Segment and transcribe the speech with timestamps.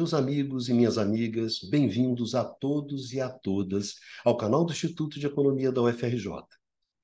[0.00, 5.20] Meus amigos e minhas amigas, bem-vindos a todos e a todas ao canal do Instituto
[5.20, 6.42] de Economia da UFRJ.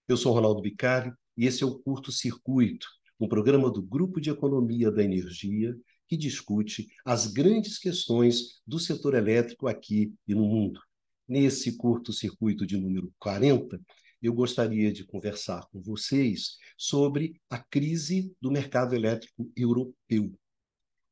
[0.09, 2.87] Eu sou Ronaldo Bicari e esse é o Curto Circuito,
[3.21, 5.77] um programa do Grupo de Economia da Energia
[6.09, 10.81] que discute as grandes questões do setor elétrico aqui e no mundo.
[11.29, 13.79] Nesse curto circuito de número 40,
[14.23, 20.35] eu gostaria de conversar com vocês sobre a crise do mercado elétrico europeu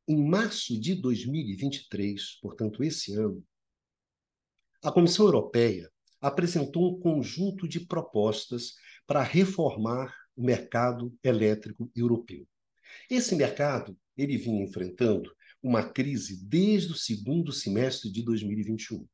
[0.07, 3.45] em março de 2023, portanto, esse ano,
[4.83, 5.91] a Comissão Europeia
[6.21, 8.75] apresentou um conjunto de propostas
[9.07, 12.47] para reformar o mercado elétrico europeu.
[13.11, 19.07] Esse mercado ele vinha enfrentando uma crise desde o segundo semestre de 2021,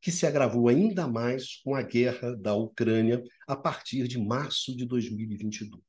[0.00, 4.84] que se agravou ainda mais com a guerra da Ucrânia a partir de março de
[4.84, 5.80] 2022.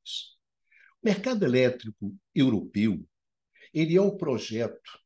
[1.02, 3.06] O mercado elétrico europeu
[3.74, 5.00] ele é o projeto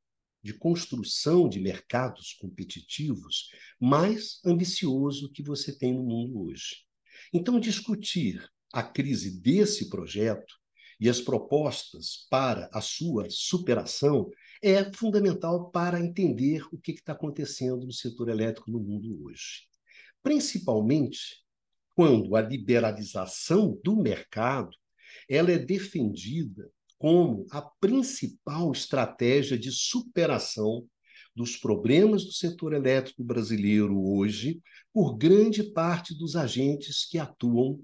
[0.44, 6.84] de construção de mercados competitivos mais ambicioso que você tem no mundo hoje.
[7.32, 10.56] Então, discutir a crise desse projeto
[11.00, 14.30] e as propostas para a sua superação
[14.62, 19.68] é fundamental para entender o que está acontecendo no setor elétrico no mundo hoje.
[20.22, 21.42] Principalmente
[21.96, 24.72] quando a liberalização do mercado
[25.28, 30.88] ela é defendida como a principal estratégia de superação
[31.36, 34.62] dos problemas do setor elétrico brasileiro hoje
[34.94, 37.82] por grande parte dos agentes que atuam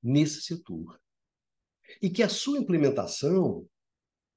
[0.00, 1.00] nesse setor.
[2.00, 3.66] E que a sua implementação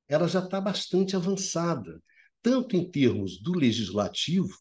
[0.07, 2.01] ela já está bastante avançada,
[2.41, 4.57] tanto em termos do legislativo,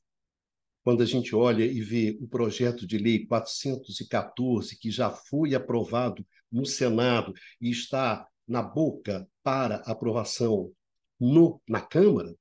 [0.85, 6.27] quando a gente olha e vê o projeto de lei 414, que já foi aprovado
[6.51, 10.73] no Senado e está na boca para aprovação
[11.19, 12.35] no, na Câmara,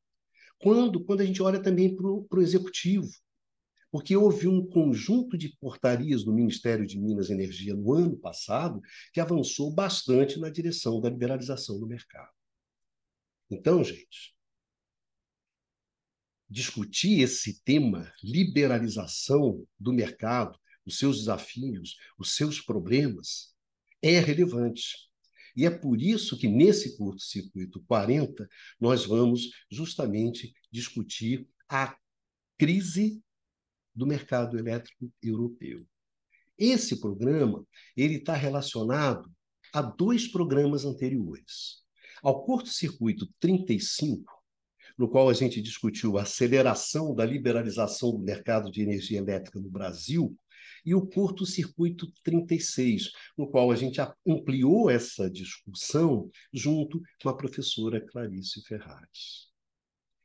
[0.59, 3.09] quando, quando a gente olha também para o Executivo.
[3.91, 8.79] Porque houve um conjunto de portarias do Ministério de Minas e Energia no ano passado
[9.13, 12.31] que avançou bastante na direção da liberalização do mercado.
[13.49, 14.33] Então, gente,
[16.49, 23.53] discutir esse tema, liberalização do mercado, os seus desafios, os seus problemas,
[24.01, 25.10] é relevante.
[25.55, 28.47] E é por isso que nesse curto-circuito 40
[28.79, 31.95] nós vamos justamente discutir a
[32.57, 33.21] crise
[33.93, 35.85] do mercado elétrico europeu.
[36.57, 39.31] Esse programa ele está relacionado
[39.73, 41.81] a dois programas anteriores.
[42.21, 44.31] Ao curto-circuito 35,
[44.97, 49.69] no qual a gente discutiu a aceleração da liberalização do mercado de energia elétrica no
[49.69, 50.37] Brasil,
[50.85, 57.99] e o curto-circuito 36, no qual a gente ampliou essa discussão junto com a professora
[58.05, 59.49] Clarice Ferraz.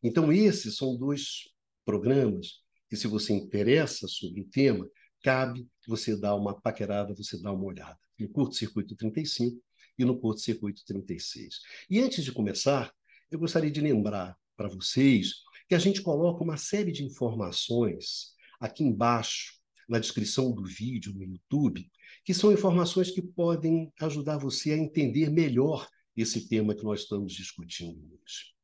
[0.02, 1.48] Então, esses são dois
[1.84, 4.88] programas que, se você interessa sobre o tema,
[5.22, 7.98] cabe você dar uma paquerada, você dar uma olhada.
[8.18, 9.60] No curto-circuito 35
[9.98, 11.60] e no curto-circuito 36.
[11.90, 12.92] E antes de começar,
[13.30, 15.34] eu gostaria de lembrar para vocês
[15.68, 19.55] que a gente coloca uma série de informações aqui embaixo
[19.88, 21.88] na descrição do vídeo no YouTube,
[22.24, 27.32] que são informações que podem ajudar você a entender melhor esse tema que nós estamos
[27.32, 28.54] discutindo hoje.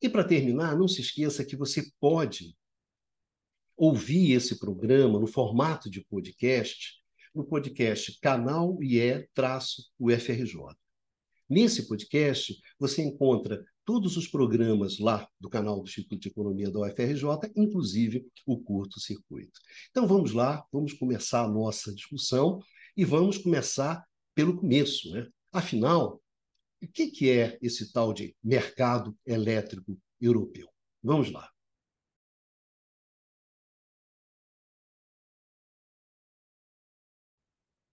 [0.00, 2.56] E para terminar, não se esqueça que você pode
[3.76, 7.00] ouvir esse programa no formato de podcast,
[7.34, 10.56] no podcast Canal IE-UFRJ.
[11.48, 16.80] Nesse podcast, você encontra todos os programas lá do canal do Instituto de Economia da
[16.80, 19.60] UFRJ, inclusive o curto circuito.
[19.90, 22.60] Então vamos lá, vamos começar a nossa discussão
[22.96, 24.04] e vamos começar
[24.34, 25.10] pelo começo.
[25.12, 25.28] Né?
[25.52, 26.22] Afinal,
[26.82, 30.68] o que, que é esse tal de mercado elétrico europeu?
[31.02, 31.48] Vamos lá.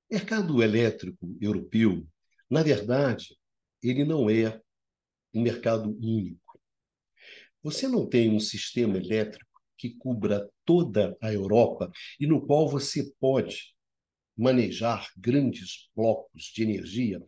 [0.10, 2.08] Mercado elétrico europeu,
[2.50, 3.38] na verdade,
[3.82, 4.60] ele não é
[5.34, 6.60] um mercado único.
[7.62, 13.12] Você não tem um sistema elétrico que cubra toda a Europa e no qual você
[13.20, 13.74] pode
[14.38, 17.22] manejar grandes blocos de energia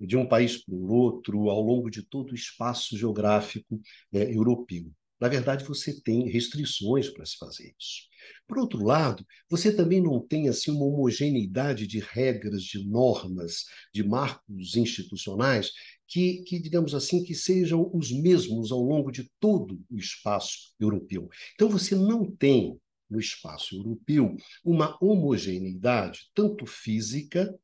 [0.00, 3.80] de um país para o outro ao longo de todo o espaço geográfico
[4.12, 4.92] é, europeu.
[5.20, 8.02] Na verdade, você tem restrições para se fazer isso.
[8.46, 14.04] Por outro lado, você também não tem assim uma homogeneidade de regras, de normas, de
[14.04, 15.72] marcos institucionais
[16.08, 21.28] que, que, digamos assim, que sejam os mesmos ao longo de todo o espaço europeu.
[21.54, 24.34] Então, você não tem no espaço europeu
[24.64, 27.54] uma homogeneidade, tanto física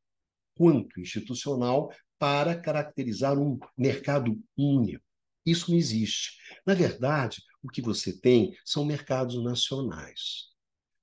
[0.54, 5.04] quanto institucional, para caracterizar um mercado único.
[5.44, 6.38] Isso não existe.
[6.66, 10.50] Na verdade, o que você tem são mercados nacionais.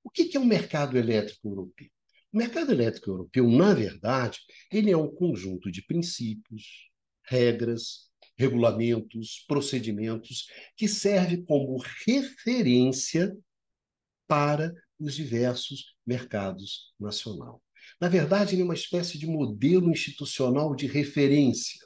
[0.04, 1.88] O que é o um mercado elétrico europeu?
[2.34, 4.40] O mercado elétrico europeu, na verdade,
[4.72, 6.91] ele é um conjunto de princípios,
[7.24, 13.36] regras, regulamentos, procedimentos que serve como referência
[14.28, 17.60] para os diversos mercados nacionais.
[18.00, 21.80] Na verdade, ele é uma espécie de modelo institucional de referência.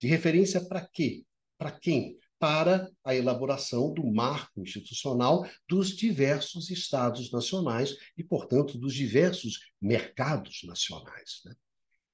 [0.00, 1.24] De referência para quê?
[1.58, 2.16] Para quem?
[2.38, 10.62] Para a elaboração do marco institucional dos diversos estados nacionais e, portanto, dos diversos mercados
[10.64, 11.42] nacionais.
[11.44, 11.54] Né?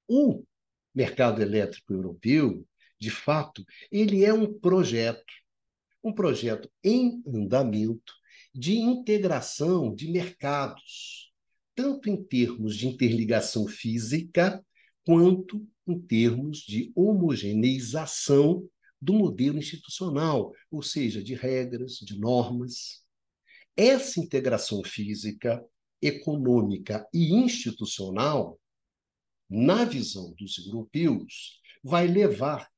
[0.08, 0.44] O
[0.96, 2.66] mercado elétrico europeu,
[2.98, 3.62] de fato,
[3.92, 5.22] ele é um projeto,
[6.02, 8.14] um projeto em andamento
[8.54, 11.30] de integração de mercados,
[11.74, 14.64] tanto em termos de interligação física,
[15.04, 18.66] quanto em termos de homogeneização
[19.00, 23.04] do modelo institucional, ou seja, de regras, de normas.
[23.76, 25.62] Essa integração física,
[26.00, 28.58] econômica e institucional,
[29.48, 32.68] na visão dos europeus, vai levar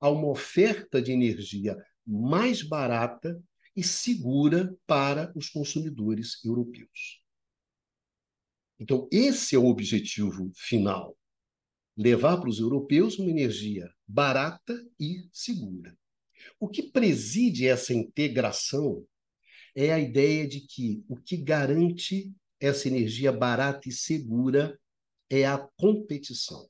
[0.00, 1.76] a uma oferta de energia
[2.06, 3.42] mais barata
[3.74, 7.22] e segura para os consumidores europeus.
[8.78, 11.16] Então, esse é o objetivo final:
[11.96, 15.96] levar para os europeus uma energia barata e segura.
[16.58, 19.06] O que preside essa integração
[19.74, 24.78] é a ideia de que o que garante essa energia barata e segura
[25.32, 26.68] é a competição.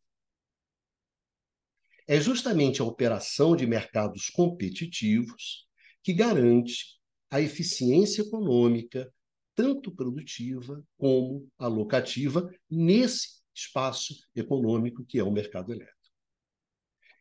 [2.07, 5.67] É justamente a operação de mercados competitivos
[6.01, 9.13] que garante a eficiência econômica,
[9.57, 15.99] tanto produtiva como alocativa, nesse espaço econômico que é o mercado elétrico.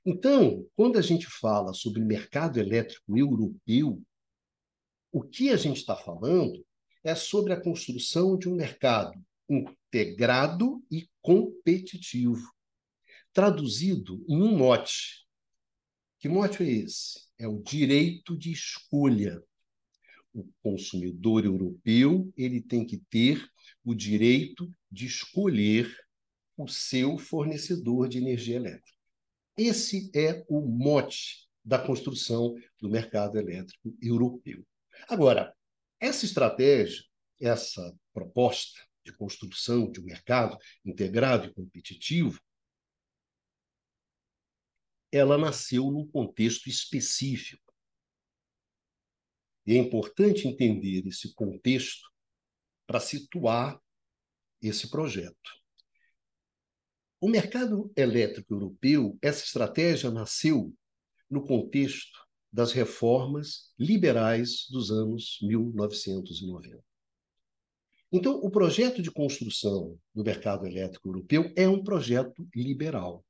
[0.06, 4.00] Então, quando a gente fala sobre mercado elétrico europeu,
[5.12, 6.64] o que a gente está falando
[7.04, 9.20] é sobre a construção de um mercado
[9.54, 12.52] integrado e competitivo,
[13.34, 15.26] traduzido em um mote.
[16.20, 17.20] Que mote é esse?
[17.38, 19.42] É o direito de escolha.
[20.34, 23.46] O consumidor europeu ele tem que ter
[23.84, 25.94] o direito de escolher
[26.56, 28.98] o seu fornecedor de energia elétrica.
[29.58, 34.66] Esse é o mote da construção do mercado elétrico europeu.
[35.08, 35.54] Agora,
[36.00, 37.04] essa estratégia,
[37.40, 42.40] essa proposta de construção de um mercado integrado e competitivo,
[45.12, 47.74] ela nasceu num contexto específico.
[49.66, 52.10] E é importante entender esse contexto
[52.88, 53.80] para situar
[54.62, 55.62] esse projeto.
[57.20, 60.76] O mercado elétrico europeu, essa estratégia nasceu
[61.30, 62.20] no contexto
[62.52, 66.91] das reformas liberais dos anos 1990.
[68.12, 73.26] Então, o projeto de construção do mercado elétrico europeu é um projeto liberal.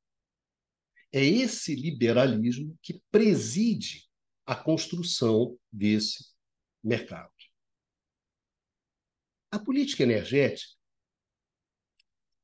[1.12, 4.10] É esse liberalismo que preside
[4.46, 6.32] a construção desse
[6.84, 7.32] mercado.
[9.52, 10.74] A política energética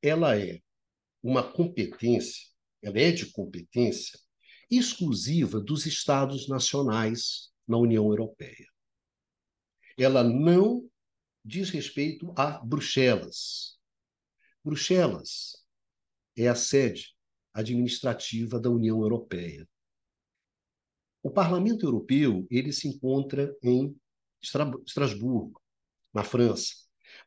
[0.00, 0.60] ela é
[1.22, 2.46] uma competência,
[2.80, 4.18] ela é de competência
[4.70, 8.66] exclusiva dos estados nacionais na União Europeia.
[9.98, 10.88] Ela não
[11.48, 13.78] diz respeito a Bruxelas.
[14.62, 15.64] Bruxelas
[16.36, 17.16] é a sede
[17.54, 19.66] administrativa da União Europeia.
[21.22, 23.96] O Parlamento Europeu ele se encontra em
[24.42, 25.58] Estrasburgo,
[26.12, 26.74] na França,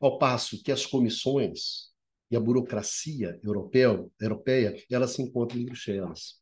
[0.00, 1.92] ao passo que as comissões
[2.30, 6.40] e a burocracia europeia, europeia ela se encontra em Bruxelas.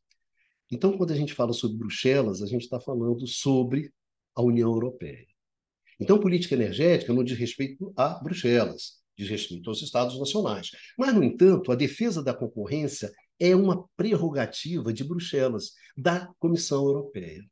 [0.70, 3.90] Então, quando a gente fala sobre Bruxelas, a gente está falando sobre
[4.34, 5.29] a União Europeia.
[6.00, 10.70] Então, política energética não diz respeito a Bruxelas, diz respeito aos Estados nacionais.
[10.98, 17.42] Mas, no entanto, a defesa da concorrência é uma prerrogativa de Bruxelas, da Comissão Europeia.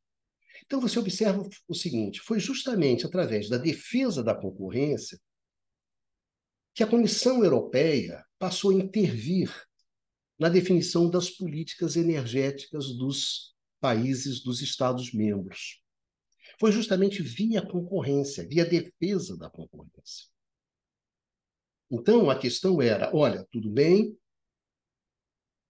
[0.65, 5.19] Então, você observa o seguinte: foi justamente através da defesa da concorrência
[6.73, 9.53] que a Comissão Europeia passou a intervir
[10.39, 15.81] na definição das políticas energéticas dos países, dos Estados-membros.
[16.59, 20.27] Foi justamente via concorrência, via defesa da concorrência.
[21.89, 24.17] Então, a questão era: olha, tudo bem,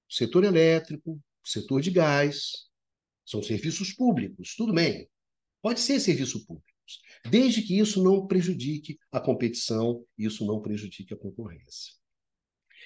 [0.09, 2.69] setor elétrico, setor de gás,
[3.25, 5.07] são serviços públicos, tudo bem.
[5.61, 6.67] Pode ser serviço público,
[7.29, 11.93] desde que isso não prejudique a competição, isso não prejudique a concorrência.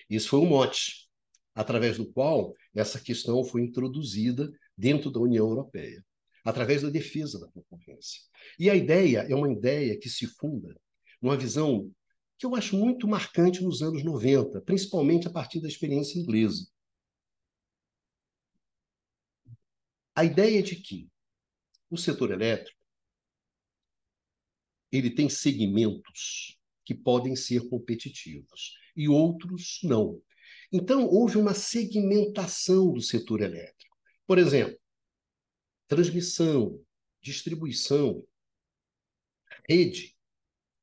[0.10, 1.08] Isso foi um mote,
[1.56, 6.04] através do qual essa questão foi introduzida dentro da União Europeia.
[6.44, 8.22] Através da defesa da concorrência.
[8.60, 10.76] E a ideia é uma ideia que se funda
[11.22, 11.92] numa visão
[12.38, 16.68] que eu acho muito marcante nos anos 90, principalmente a partir da experiência inglesa.
[20.16, 21.10] A ideia de que
[21.90, 22.84] o setor elétrico
[24.92, 30.22] ele tem segmentos que podem ser competitivos e outros não.
[30.72, 33.98] Então, houve uma segmentação do setor elétrico.
[34.28, 34.78] Por exemplo,
[35.94, 36.80] transmissão,
[37.22, 38.24] distribuição,
[39.70, 40.16] rede,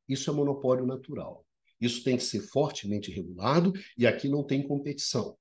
[0.08, 1.44] isso é monopólio natural.
[1.80, 5.36] Isso tem que ser fortemente regulado e aqui não tem competição.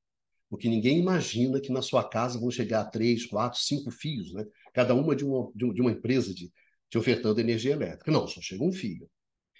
[0.50, 4.46] Porque ninguém imagina que na sua casa vão chegar três, quatro, cinco fios, né?
[4.74, 6.52] cada uma de uma, de uma empresa de,
[6.90, 8.12] de ofertando energia elétrica.
[8.12, 9.10] Não, só chega um fio.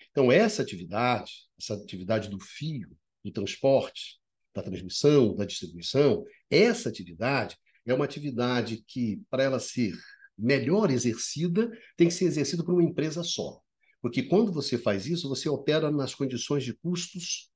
[0.10, 2.90] Então, essa atividade, essa atividade do fio,
[3.24, 4.20] do transporte,
[4.54, 7.56] da transmissão, da distribuição, essa atividade
[7.86, 9.94] é uma atividade que, para ela ser
[10.38, 13.60] melhor exercida, tem que ser exercida por uma empresa só.
[14.02, 17.52] Porque quando você faz isso, você opera nas condições de custos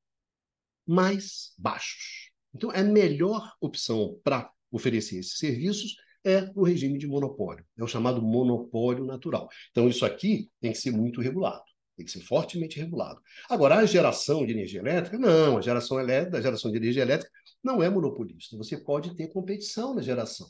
[0.85, 2.31] mais baixos.
[2.53, 7.87] Então, a melhor opção para oferecer esses serviços é o regime de monopólio, é o
[7.87, 9.49] chamado monopólio natural.
[9.71, 11.63] Então, isso aqui tem que ser muito regulado,
[11.95, 13.21] tem que ser fortemente regulado.
[13.49, 17.31] Agora, a geração de energia elétrica, não, a geração elétrica, a geração de energia elétrica
[17.63, 18.57] não é monopolista.
[18.57, 20.47] Você pode ter competição na geração.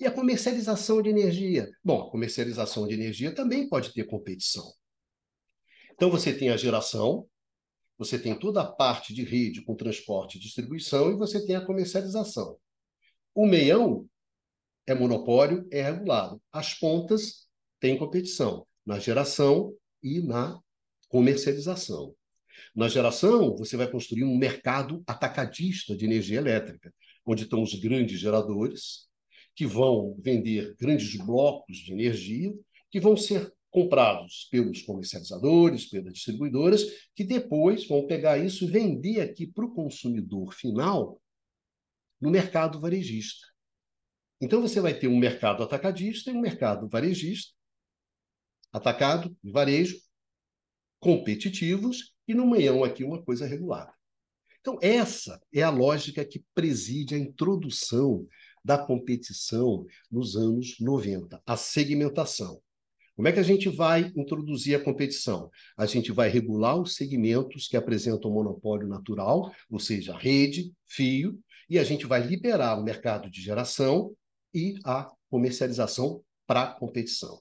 [0.00, 1.70] E a comercialização de energia?
[1.84, 4.72] Bom, a comercialização de energia também pode ter competição.
[5.92, 7.28] Então, você tem a geração,
[7.96, 11.64] você tem toda a parte de rede com transporte e distribuição, e você tem a
[11.64, 12.56] comercialização.
[13.34, 14.08] O meião
[14.86, 16.40] é monopólio, é regulado.
[16.52, 20.58] As pontas têm competição na geração e na
[21.08, 22.14] comercialização.
[22.74, 26.92] Na geração, você vai construir um mercado atacadista de energia elétrica,
[27.24, 29.08] onde estão os grandes geradores,
[29.54, 32.54] que vão vender grandes blocos de energia,
[32.90, 36.84] que vão ser comprados pelos comercializadores, pelas distribuidoras,
[37.14, 41.20] que depois vão pegar isso e vender aqui para o consumidor final
[42.20, 43.46] no mercado varejista.
[44.40, 47.52] Então você vai ter um mercado atacadista e um mercado varejista,
[48.72, 50.00] atacado e varejo,
[51.00, 53.92] competitivos, e no meião aqui uma coisa regulada.
[54.60, 58.26] Então, essa é a lógica que preside a introdução
[58.62, 62.60] da competição nos anos 90, a segmentação.
[63.16, 65.50] Como é que a gente vai introduzir a competição?
[65.76, 71.78] A gente vai regular os segmentos que apresentam monopólio natural, ou seja, rede, fio, e
[71.78, 74.14] a gente vai liberar o mercado de geração
[74.54, 77.40] e a comercialização para competição.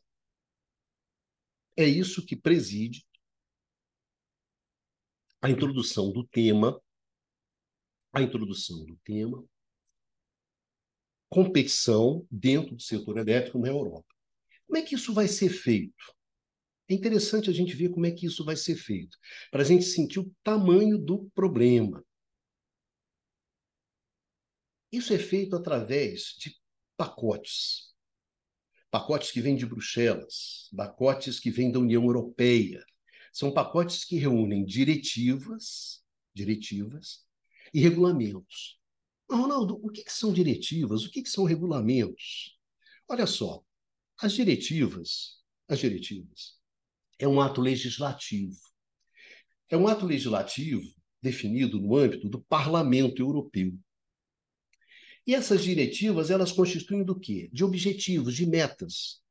[1.76, 3.06] É isso que preside
[5.42, 6.82] a introdução do tema,
[8.14, 9.48] a introdução do tema
[11.30, 14.08] competição dentro do setor elétrico na Europa.
[14.66, 16.16] Como é que isso vai ser feito?
[16.90, 19.18] É interessante a gente ver como é que isso vai ser feito,
[19.52, 22.04] para a gente sentir o tamanho do problema.
[24.90, 26.56] Isso é feito através de
[26.96, 27.94] pacotes.
[28.90, 32.82] Pacotes que vêm de Bruxelas, pacotes que vêm da União Europeia.
[33.38, 36.04] São pacotes que reúnem diretivas,
[36.34, 37.24] diretivas
[37.72, 38.80] e regulamentos.
[39.30, 41.06] Mas, Ronaldo, o que, que são diretivas?
[41.06, 42.58] O que, que são regulamentos?
[43.08, 43.64] Olha só,
[44.20, 45.36] as diretivas,
[45.68, 46.56] as diretivas,
[47.20, 48.58] é um ato legislativo.
[49.70, 50.92] É um ato legislativo
[51.22, 53.78] definido no âmbito do Parlamento Europeu.
[55.28, 57.52] E essas diretivas, elas constituem do quê?
[57.54, 59.22] De objetivos, de metas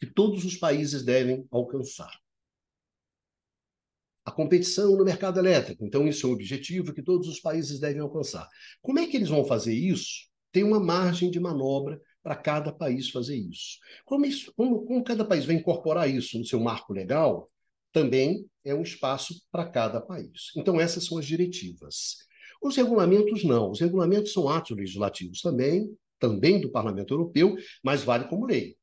[0.00, 2.23] que todos os países devem alcançar.
[4.24, 5.84] A competição no mercado elétrico.
[5.84, 8.48] Então, isso é um objetivo que todos os países devem alcançar.
[8.80, 10.28] Como é que eles vão fazer isso?
[10.50, 13.78] Tem uma margem de manobra para cada país fazer isso.
[14.04, 17.50] Como, isso como, como cada país vai incorporar isso no seu marco legal,
[17.92, 20.50] também é um espaço para cada país.
[20.56, 22.16] Então, essas são as diretivas.
[22.62, 23.70] Os regulamentos não.
[23.70, 28.74] Os regulamentos são atos legislativos também, também do Parlamento Europeu, mas vale como lei.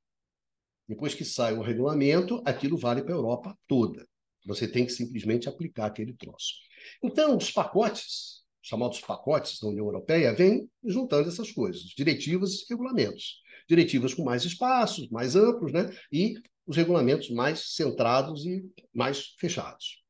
[0.88, 4.08] Depois que sai o regulamento, aquilo vale para a Europa toda.
[4.46, 6.56] Você tem que simplesmente aplicar aquele troço.
[7.04, 13.42] Então, os pacotes chamados pacotes da União Europeia, vem juntando essas coisas, diretivas e regulamentos.
[13.68, 15.92] Diretivas com mais espaços, mais amplos, né?
[16.12, 20.04] e os regulamentos mais centrados e mais fechados.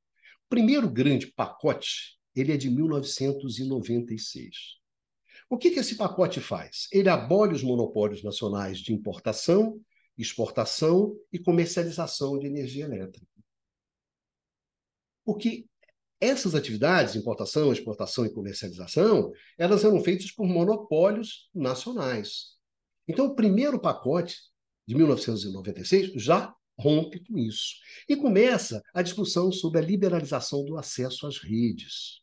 [0.46, 4.56] O primeiro grande pacote ele é de 1996.
[5.50, 6.88] O que, que esse pacote faz?
[6.92, 9.82] Ele abole os monopólios nacionais de importação,
[10.18, 13.28] exportação e comercialização de energia elétrica.
[15.32, 15.66] Porque
[16.20, 22.58] essas atividades, importação, exportação e comercialização, elas eram feitas por monopólios nacionais.
[23.08, 24.36] Então, o primeiro pacote,
[24.86, 27.76] de 1996 já rompe com isso.
[28.10, 32.20] E começa a discussão sobre a liberalização do acesso às redes.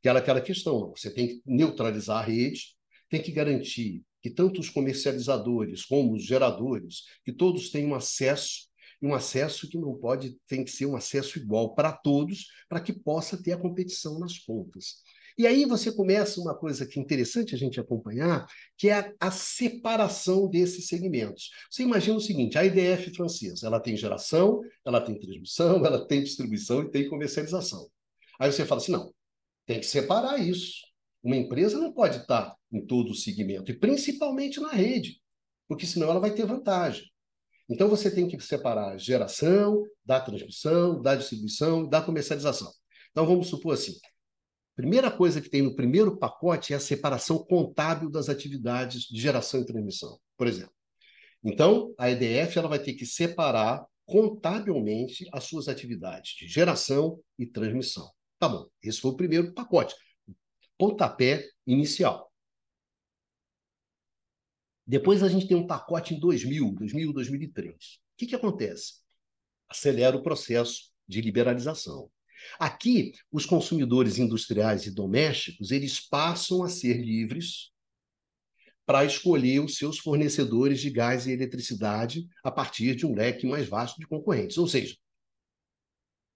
[0.00, 2.76] Que era aquela questão, você tem que neutralizar a rede,
[3.10, 8.68] tem que garantir que tanto os comercializadores como os geradores, que todos tenham acesso,
[9.00, 12.80] e um acesso que não pode, tem que ser um acesso igual para todos, para
[12.80, 15.02] que possa ter a competição nas pontas.
[15.38, 19.14] E aí você começa uma coisa que é interessante a gente acompanhar, que é a,
[19.20, 21.50] a, separação desses segmentos.
[21.70, 26.22] Você imagina o seguinte, a IDF francesa, ela tem geração, ela tem transmissão, ela tem
[26.22, 27.86] distribuição e tem comercialização.
[28.40, 29.12] Aí você fala assim, não,
[29.66, 30.80] tem que separar isso.
[31.22, 35.20] Uma empresa não pode estar em todo o segmento, e principalmente na rede,
[35.68, 37.04] porque senão ela vai ter vantagem.
[37.68, 42.70] Então você tem que separar geração da transmissão, da distribuição, da comercialização.
[43.10, 43.98] Então vamos supor assim,
[44.76, 49.60] primeira coisa que tem no primeiro pacote é a separação contábil das atividades de geração
[49.60, 50.72] e transmissão, por exemplo.
[51.42, 57.46] Então, a EDF ela vai ter que separar contabilmente as suas atividades de geração e
[57.46, 58.10] transmissão.
[58.38, 59.94] Tá bom, esse foi o primeiro pacote,
[60.78, 62.30] pontapé inicial.
[64.86, 67.74] Depois a gente tem um pacote em 2000, 2000, 2003.
[67.74, 67.78] O
[68.16, 69.00] que, que acontece?
[69.68, 72.10] Acelera o processo de liberalização.
[72.58, 77.72] Aqui, os consumidores industriais e domésticos, eles passam a ser livres
[78.84, 83.68] para escolher os seus fornecedores de gás e eletricidade a partir de um leque mais
[83.68, 84.56] vasto de concorrentes.
[84.58, 84.96] Ou seja,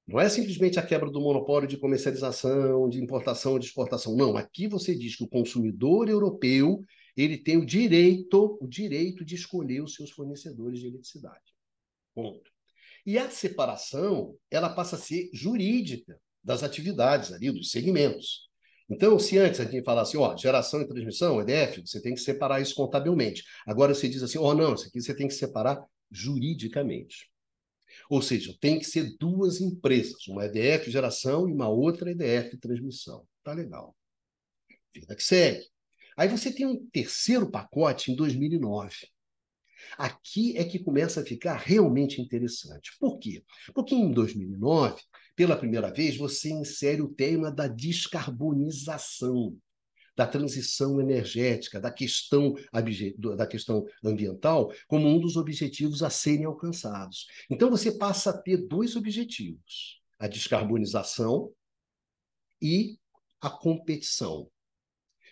[0.04, 4.16] não é simplesmente a quebra do monopólio de comercialização, de importação de exportação.
[4.16, 6.85] Não, aqui você diz que o consumidor europeu
[7.23, 11.55] ele tem o direito, o direito de escolher os seus fornecedores de eletricidade.
[12.15, 12.50] Ponto.
[13.07, 18.49] E a separação, ela passa a ser jurídica das atividades ali, dos segmentos.
[18.89, 22.61] Então, se antes a gente falasse, ó, geração e transmissão, EDF, você tem que separar
[22.61, 23.44] isso contabilmente.
[23.64, 27.31] Agora você diz assim, ó, não, isso aqui você tem que separar juridicamente.
[28.09, 33.25] Ou seja, tem que ser duas empresas, uma EDF geração e uma outra EDF transmissão.
[33.44, 33.94] Tá legal.
[34.92, 35.64] Vida que segue.
[36.20, 38.94] Aí você tem um terceiro pacote em 2009.
[39.96, 42.90] Aqui é que começa a ficar realmente interessante.
[43.00, 43.42] Por quê?
[43.72, 45.00] Porque em 2009,
[45.35, 49.56] pela primeira vez, você insere o tema da descarbonização,
[50.14, 52.54] da transição energética, da questão,
[53.35, 57.28] da questão ambiental, como um dos objetivos a serem alcançados.
[57.48, 61.50] Então, você passa a ter dois objetivos: a descarbonização
[62.61, 62.98] e
[63.40, 64.50] a competição.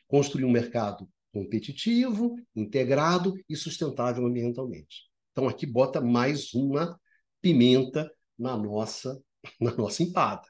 [0.09, 5.05] Construir um mercado competitivo, integrado e sustentável ambientalmente.
[5.31, 6.99] Então aqui bota mais uma
[7.41, 9.23] pimenta na nossa
[9.61, 10.43] na nossa empada.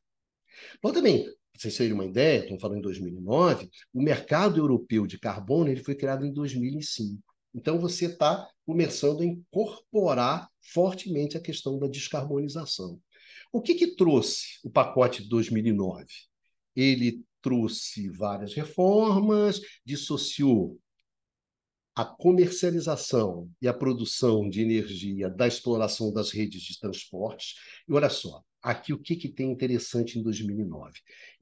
[0.83, 5.18] Bom, também, para vocês terem uma ideia, estamos falando em 2009, o mercado europeu de
[5.18, 7.23] carbono ele foi criado em 2005.
[7.55, 13.01] Então você está começando a incorporar fortemente a questão da descarbonização.
[13.53, 16.07] O que, que trouxe o pacote de 2009?
[16.77, 20.79] Ele trouxe várias reformas, dissociou
[21.98, 27.57] a comercialização e a produção de energia da exploração das redes de transportes.
[27.88, 30.92] E olha só, aqui o que, que tem interessante em 2009?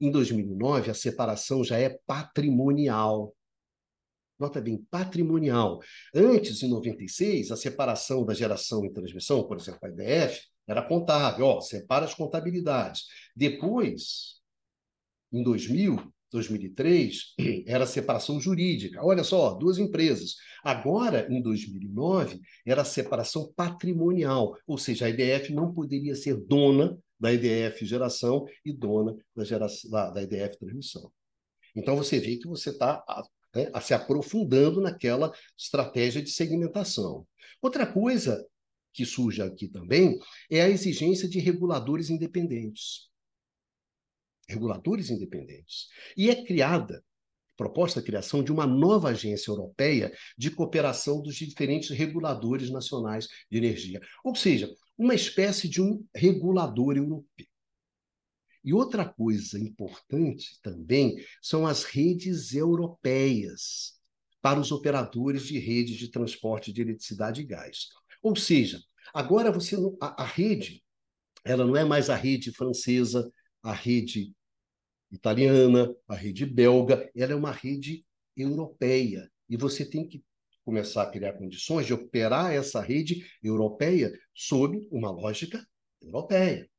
[0.01, 3.35] Em 2009, a separação já é patrimonial.
[4.39, 5.79] Nota bem, patrimonial.
[6.11, 11.45] Antes, em 96, a separação da geração e transmissão, por exemplo, a IDF, era contábil,
[11.45, 13.03] ó, separa as contabilidades.
[13.35, 14.41] Depois,
[15.31, 17.35] em 2000, 2003,
[17.65, 19.03] era separação jurídica.
[19.03, 20.35] Olha só, duas empresas.
[20.63, 27.33] Agora, em 2009, era separação patrimonial, ou seja, a IDF não poderia ser dona da
[27.33, 31.11] IDF Geração e dona da, geração, da, da IDF Transmissão.
[31.75, 33.03] Então, você vê que você está
[33.55, 37.25] né, se aprofundando naquela estratégia de segmentação.
[37.61, 38.45] Outra coisa
[38.93, 43.07] que surge aqui também é a exigência de reguladores independentes
[44.47, 45.87] reguladores independentes.
[46.15, 47.03] E é criada,
[47.55, 53.57] proposta a criação de uma nova agência europeia de cooperação dos diferentes reguladores nacionais de
[53.57, 53.99] energia.
[54.23, 57.45] Ou seja, uma espécie de um regulador europeu.
[58.63, 63.93] E outra coisa importante também são as redes europeias
[64.41, 67.87] para os operadores de redes de transporte de eletricidade e gás.
[68.21, 68.81] Ou seja,
[69.13, 70.83] agora você a, a rede
[71.43, 73.31] ela não é mais a rede francesa,
[73.67, 74.33] a rede
[75.11, 79.29] italiana, a rede belga, ela é uma rede europeia.
[79.49, 80.23] E você tem que
[80.63, 85.67] começar a criar condições de operar essa rede europeia sob uma lógica
[86.01, 86.69] europeia.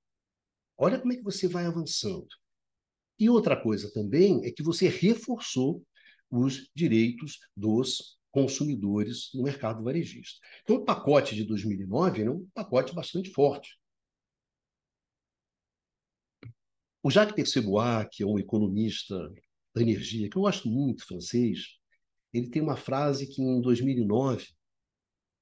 [0.79, 2.29] Olha como é que você vai avançando.
[3.19, 5.85] E outra coisa também é que você reforçou
[6.31, 10.39] os direitos dos consumidores no mercado varejista.
[10.63, 13.79] Então, o pacote de 2009 é um pacote bastante forte.
[17.03, 19.17] O Jacques Percebois, que é um economista
[19.75, 21.79] da energia, que eu gosto muito, francês,
[22.33, 24.47] ele tem uma frase que em 2009,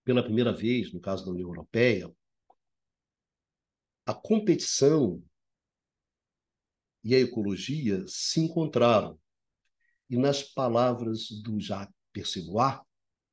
[0.05, 2.12] pela primeira vez, no caso da União Europeia,
[4.05, 5.23] a competição
[7.03, 9.19] e a ecologia se encontraram.
[10.09, 12.81] E nas palavras do Jacques Percebois,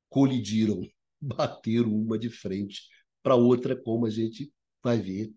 [0.09, 0.81] colidiram,
[1.21, 2.87] bateram uma de frente
[3.21, 5.31] para outra, como a gente vai ver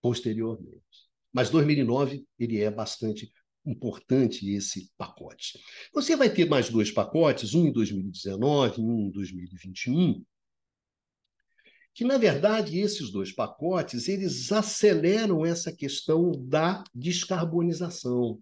[0.00, 1.05] posteriormente.
[1.36, 3.30] Mas 2009 ele é bastante
[3.66, 5.60] importante esse pacote.
[5.92, 10.24] Você vai ter mais dois pacotes, um em 2019 e um em 2021,
[11.92, 18.40] que na verdade esses dois pacotes eles aceleram essa questão da descarbonização.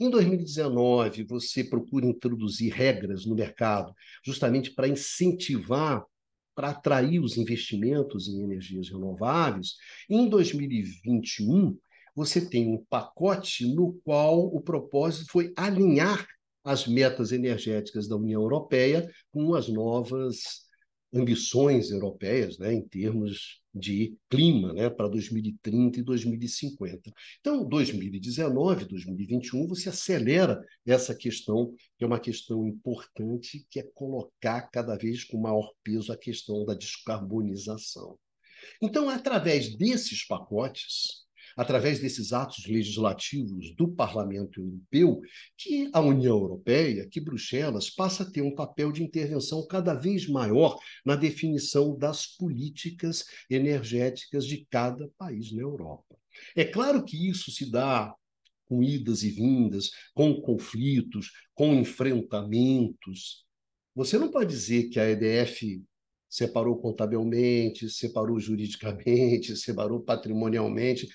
[0.00, 6.02] Em 2019, você procura introduzir regras no mercado, justamente para incentivar,
[6.54, 9.74] para atrair os investimentos em energias renováveis.
[10.08, 11.78] Em 2021,
[12.14, 16.26] você tem um pacote no qual o propósito foi alinhar
[16.64, 20.62] as metas energéticas da União Europeia com as novas
[21.14, 27.12] ambições europeias né, em termos de clima né, para 2030 e 2050.
[27.40, 34.62] Então, 2019, 2021, você acelera essa questão, que é uma questão importante, que é colocar
[34.70, 38.18] cada vez com maior peso a questão da descarbonização.
[38.80, 41.24] Então, através desses pacotes,
[41.56, 45.20] através desses atos legislativos do Parlamento Europeu,
[45.56, 50.28] que a União Europeia, que Bruxelas, passa a ter um papel de intervenção cada vez
[50.28, 56.16] maior na definição das políticas energéticas de cada país na Europa.
[56.56, 58.14] É claro que isso se dá
[58.66, 63.44] com idas e vindas, com conflitos, com enfrentamentos.
[63.94, 65.82] Você não pode dizer que a EDF
[66.32, 71.06] separou contabilmente, separou juridicamente, separou patrimonialmente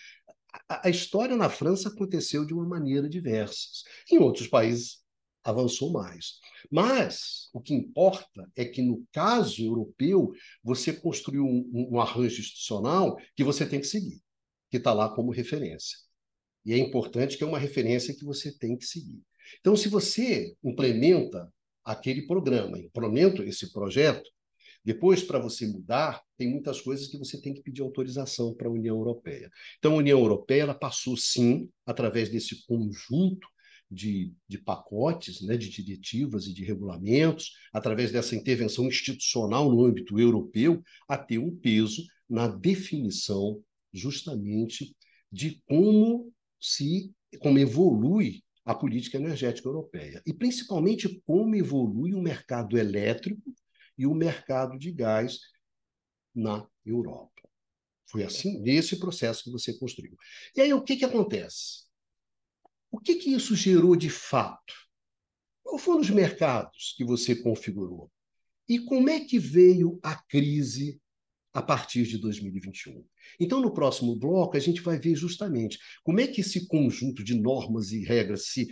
[0.67, 3.67] a, história na França aconteceu de uma maneira diversa.
[4.11, 5.03] Em outros países
[5.43, 6.39] avançou mais.
[6.69, 10.31] Mas o que importa é que, no caso europeu,
[10.63, 14.21] você construiu um, um arranjo institucional que você tem que seguir,
[14.69, 15.97] que está lá como referência.
[16.65, 19.21] E é importante que é uma referência que você tem que seguir.
[19.61, 21.51] Então, se você implementa
[21.83, 24.29] aquele programa, implementa esse projeto,
[24.87, 28.71] depois, para você mudar, tem muitas coisas que você tem que pedir autorização para a
[28.71, 29.51] União Europeia.
[29.77, 33.45] Então, a União Europeia ela passou, sim, através desse conjunto
[33.91, 40.17] de, de pacotes, né, de diretivas e de regulamentos, através dessa intervenção institucional no âmbito
[40.17, 44.95] europeu, a ter um peso na definição, justamente,
[45.29, 52.77] de como se como evolui a política energética europeia e principalmente como evolui o mercado
[52.77, 53.53] elétrico
[53.97, 55.39] e o mercado de gás
[56.33, 57.31] na Europa.
[58.05, 60.15] Foi assim, nesse processo que você construiu.
[60.55, 61.85] E aí, o que, que acontece?
[62.89, 64.73] O que, que isso gerou de fato?
[65.63, 68.09] Quais foram os mercados que você configurou?
[68.67, 71.01] E como é que veio a crise
[71.57, 73.03] a partir de 2021.
[73.39, 77.33] Então, no próximo bloco, a gente vai ver justamente como é que esse conjunto de
[77.33, 78.67] normas e regras se,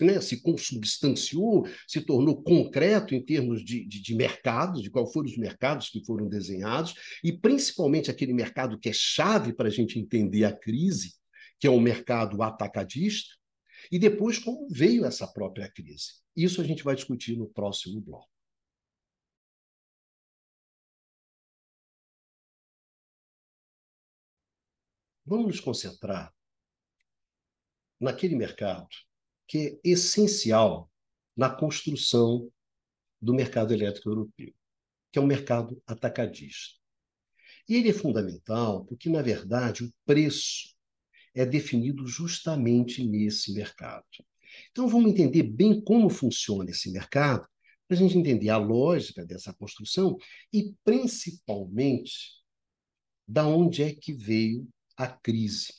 [0.00, 5.28] né, se consubstanciou, se tornou concreto em termos de, de, de mercados, de quais foram
[5.28, 9.98] os mercados que foram desenhados, e principalmente aquele mercado que é chave para a gente
[9.98, 11.14] entender a crise,
[11.58, 13.34] que é o mercado atacadista,
[13.90, 16.12] e depois como veio essa própria crise.
[16.36, 18.37] Isso a gente vai discutir no próximo bloco.
[25.28, 26.34] Vamos nos concentrar
[28.00, 28.88] naquele mercado
[29.46, 30.90] que é essencial
[31.36, 32.50] na construção
[33.20, 34.54] do mercado elétrico europeu,
[35.12, 36.78] que é o mercado atacadista.
[37.68, 40.74] E ele é fundamental porque, na verdade, o preço
[41.34, 44.06] é definido justamente nesse mercado.
[44.70, 47.46] Então, vamos entender bem como funciona esse mercado,
[47.86, 50.16] para a gente entender a lógica dessa construção
[50.50, 52.42] e, principalmente,
[53.26, 54.66] da onde é que veio
[54.98, 55.72] a crise.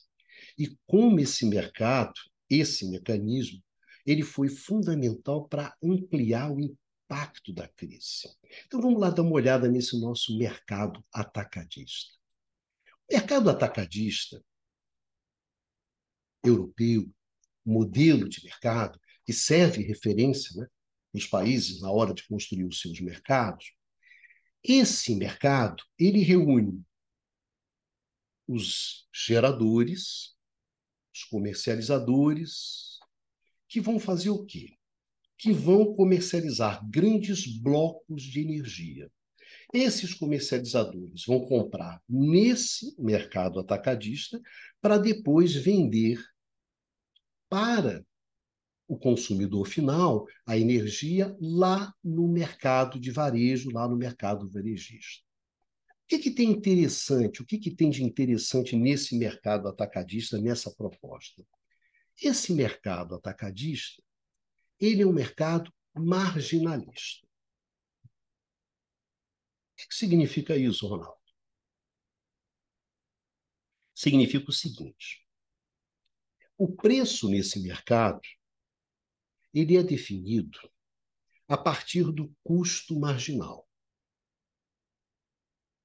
[0.57, 2.13] E como esse mercado,
[2.49, 3.61] esse mecanismo,
[4.05, 8.29] ele foi fundamental para ampliar o impacto da crise.
[8.65, 12.13] Então vamos lá dar uma olhada nesse nosso mercado atacadista.
[13.09, 14.41] O mercado atacadista
[16.43, 17.11] europeu,
[17.65, 20.67] modelo de mercado que serve referência né,
[21.13, 23.73] nos países na hora de construir os seus mercados,
[24.63, 26.83] esse mercado ele reúne
[28.49, 30.35] os geradores,
[31.13, 32.99] os comercializadores,
[33.67, 34.79] que vão fazer o quê?
[35.39, 39.09] que vão comercializar grandes blocos de energia.
[39.73, 44.39] Esses comercializadores vão comprar nesse mercado atacadista
[44.81, 46.21] para depois vender
[47.47, 48.05] para
[48.85, 55.28] o consumidor final a energia lá no mercado de varejo, lá no mercado varejista.
[56.09, 57.43] Que, que tem interessante?
[57.43, 61.45] O que, que tem de interessante nesse mercado atacadista, nessa proposta?
[62.19, 64.01] Esse mercado atacadista,
[64.79, 67.27] ele é um mercado marginalista.
[69.73, 71.21] O que significa isso, Ronaldo?
[73.93, 75.23] Significa o seguinte:
[76.57, 78.21] o preço nesse mercado
[79.53, 80.57] ele é definido
[81.47, 83.68] a partir do custo marginal.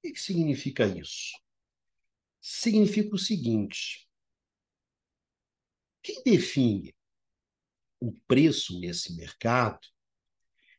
[0.05, 1.35] O que significa isso?
[2.39, 4.07] Significa o seguinte:
[6.03, 6.95] quem define
[7.99, 9.79] o preço nesse mercado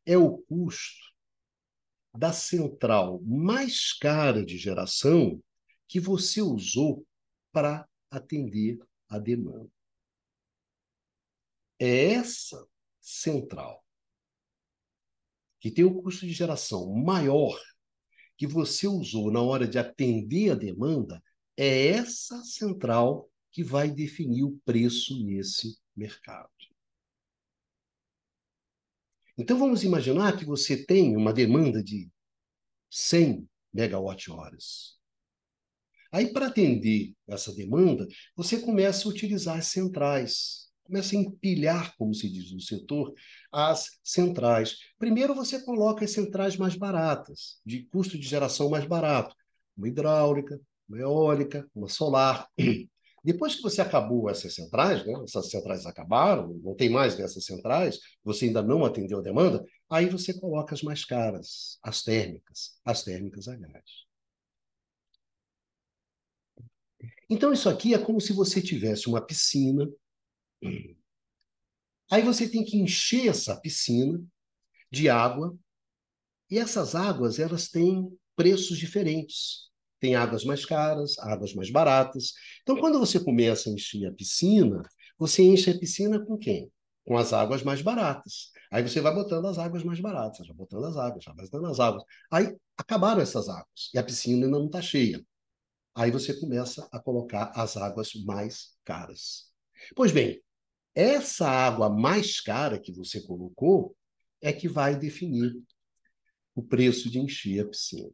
[0.05, 1.12] é o custo
[2.15, 5.43] da central mais cara de geração
[5.89, 7.05] que você usou
[7.51, 9.73] para atender a demanda.
[11.81, 12.65] É essa
[13.01, 13.85] central
[15.59, 17.61] que tem o custo de geração maior
[18.37, 21.22] que você usou na hora de atender a demanda,
[21.57, 26.51] é essa central que vai definir o preço nesse mercado.
[29.38, 32.11] Então vamos imaginar que você tem uma demanda de
[32.90, 34.96] 100 megawatt-horas.
[36.11, 42.14] Aí, para atender essa demanda, você começa a utilizar as centrais, começa a empilhar, como
[42.14, 43.12] se diz no setor,
[43.53, 44.77] as centrais.
[44.99, 49.35] Primeiro, você coloca as centrais mais baratas, de custo de geração mais barato,
[49.77, 52.49] uma hidráulica, uma eólica, uma solar.
[53.25, 57.99] Depois que você acabou essas centrais, né, essas centrais acabaram, não tem mais dessas centrais,
[58.22, 63.03] você ainda não atendeu a demanda, aí você coloca as mais caras, as térmicas, as
[63.03, 64.07] térmicas a gás.
[67.29, 69.88] Então, isso aqui é como se você tivesse uma piscina.
[72.11, 74.23] Aí você tem que encher essa piscina
[74.90, 75.57] de água,
[76.51, 79.66] e essas águas elas têm preços diferentes.
[79.99, 82.33] Tem águas mais caras, águas mais baratas.
[82.62, 84.83] Então, quando você começa a encher a piscina,
[85.19, 86.71] você enche a piscina com quem?
[87.05, 88.51] Com as águas mais baratas.
[88.71, 91.81] Aí você vai botando as águas mais baratas, já botando as águas, já botando as
[91.81, 92.05] águas.
[92.31, 95.25] Aí acabaram essas águas e a piscina ainda não está cheia.
[95.95, 99.47] Aí você começa a colocar as águas mais caras.
[99.95, 100.40] Pois bem,
[100.96, 103.94] essa água mais cara que você colocou
[104.40, 105.54] é que vai definir
[106.54, 108.11] o preço de encher a piscina.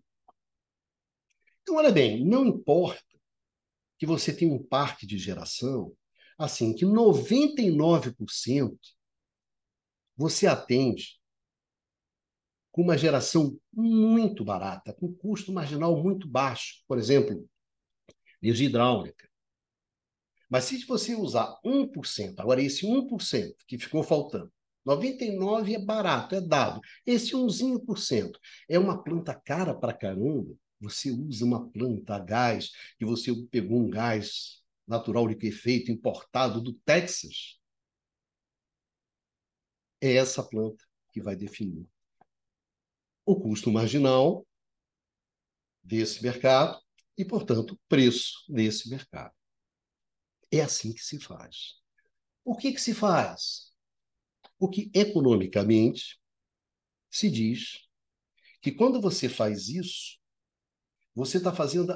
[1.62, 3.00] Então, olha bem, não importa
[3.96, 5.96] que você tenha um parque de geração,
[6.36, 8.76] assim, que 99%
[10.16, 11.20] você atende
[12.72, 16.82] com uma geração muito barata, com custo marginal muito baixo.
[16.88, 17.48] Por exemplo,
[18.42, 19.31] energia hidráulica.
[20.52, 24.52] Mas se você usar 1%, agora esse 1% que ficou faltando,
[24.84, 26.78] 99 é barato, é dado.
[27.06, 28.38] Esse 1%
[28.68, 33.80] é uma planta cara para caramba, você usa uma planta a gás, que você pegou
[33.80, 37.58] um gás natural de efeito importado do Texas,
[40.02, 40.84] é essa planta
[41.14, 41.88] que vai definir
[43.24, 44.46] o custo marginal
[45.82, 46.78] desse mercado
[47.16, 49.32] e, portanto, preço desse mercado.
[50.52, 51.80] É assim que se faz.
[52.44, 53.72] Por que, que se faz?
[54.58, 56.20] Porque economicamente
[57.10, 57.88] se diz
[58.60, 60.18] que quando você faz isso,
[61.14, 61.88] você está fazendo,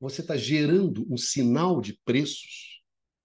[0.00, 2.82] você está gerando um sinal de preços,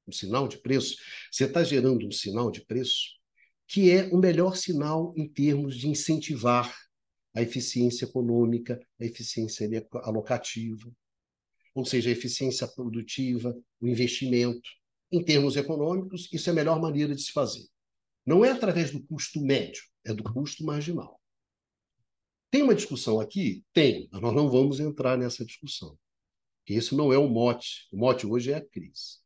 [0.07, 0.95] um sinal de preço,
[1.31, 3.19] você está gerando um sinal de preço
[3.67, 6.75] que é o melhor sinal em termos de incentivar
[7.33, 9.65] a eficiência econômica, a eficiência
[10.03, 10.91] alocativa,
[11.73, 14.69] ou seja, a eficiência produtiva, o investimento.
[15.11, 17.65] Em termos econômicos, isso é a melhor maneira de se fazer.
[18.25, 21.19] Não é através do custo médio, é do custo marginal.
[22.49, 23.63] Tem uma discussão aqui?
[23.73, 25.97] Tem, mas nós não vamos entrar nessa discussão.
[26.59, 27.87] Porque isso não é o mote.
[27.91, 29.19] O mote hoje é a crise.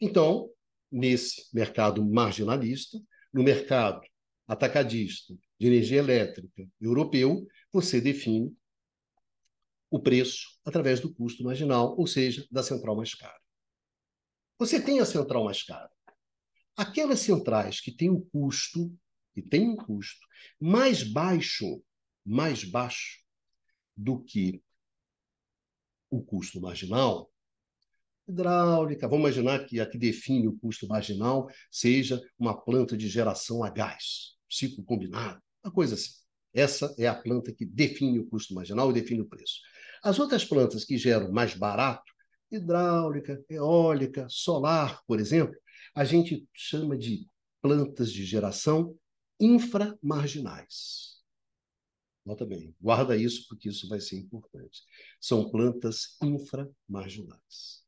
[0.00, 0.50] Então,
[0.90, 2.98] nesse mercado marginalista,
[3.32, 4.00] no mercado
[4.46, 8.56] atacadista de energia elétrica europeu, você define
[9.90, 13.38] o preço através do custo marginal, ou seja, da central mais cara.
[14.58, 15.90] Você tem a central mais cara.
[16.76, 18.92] Aquelas centrais que têm um custo
[19.34, 20.26] que tem um custo
[20.60, 21.82] mais baixo,
[22.24, 23.22] mais baixo
[23.96, 24.62] do que
[26.10, 27.30] o custo marginal,
[28.28, 29.08] hidráulica.
[29.08, 33.70] Vamos imaginar que a que define o custo marginal seja uma planta de geração a
[33.70, 36.12] gás, ciclo combinado, uma coisa assim.
[36.52, 39.60] Essa é a planta que define o custo marginal e define o preço.
[40.02, 42.12] As outras plantas que geram mais barato,
[42.50, 45.56] hidráulica, eólica, solar, por exemplo,
[45.94, 47.26] a gente chama de
[47.60, 48.96] plantas de geração
[49.40, 51.18] inframarginais.
[52.24, 54.82] Nota bem, guarda isso porque isso vai ser importante.
[55.20, 57.82] São plantas inframarginais.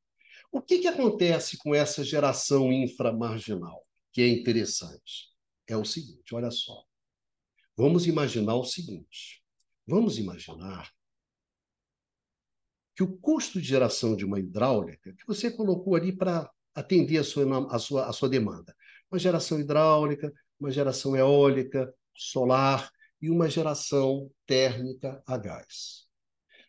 [0.53, 5.31] O que, que acontece com essa geração inframarginal, que é interessante?
[5.67, 6.85] É o seguinte, olha só.
[7.77, 9.43] Vamos imaginar o seguinte.
[9.87, 10.91] Vamos imaginar
[13.01, 17.25] que o custo de geração de uma hidráulica, que você colocou ali para atender a
[17.25, 18.77] sua, a, sua, a sua demanda,
[19.11, 26.09] uma geração hidráulica, uma geração eólica, solar e uma geração térmica a gás.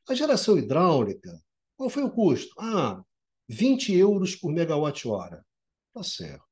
[0.08, 1.38] A geração hidráulica,
[1.76, 2.56] qual foi o custo?
[2.58, 3.04] Ah,
[3.50, 5.46] 20 euros por megawatt-hora.
[5.94, 6.46] Tá certo.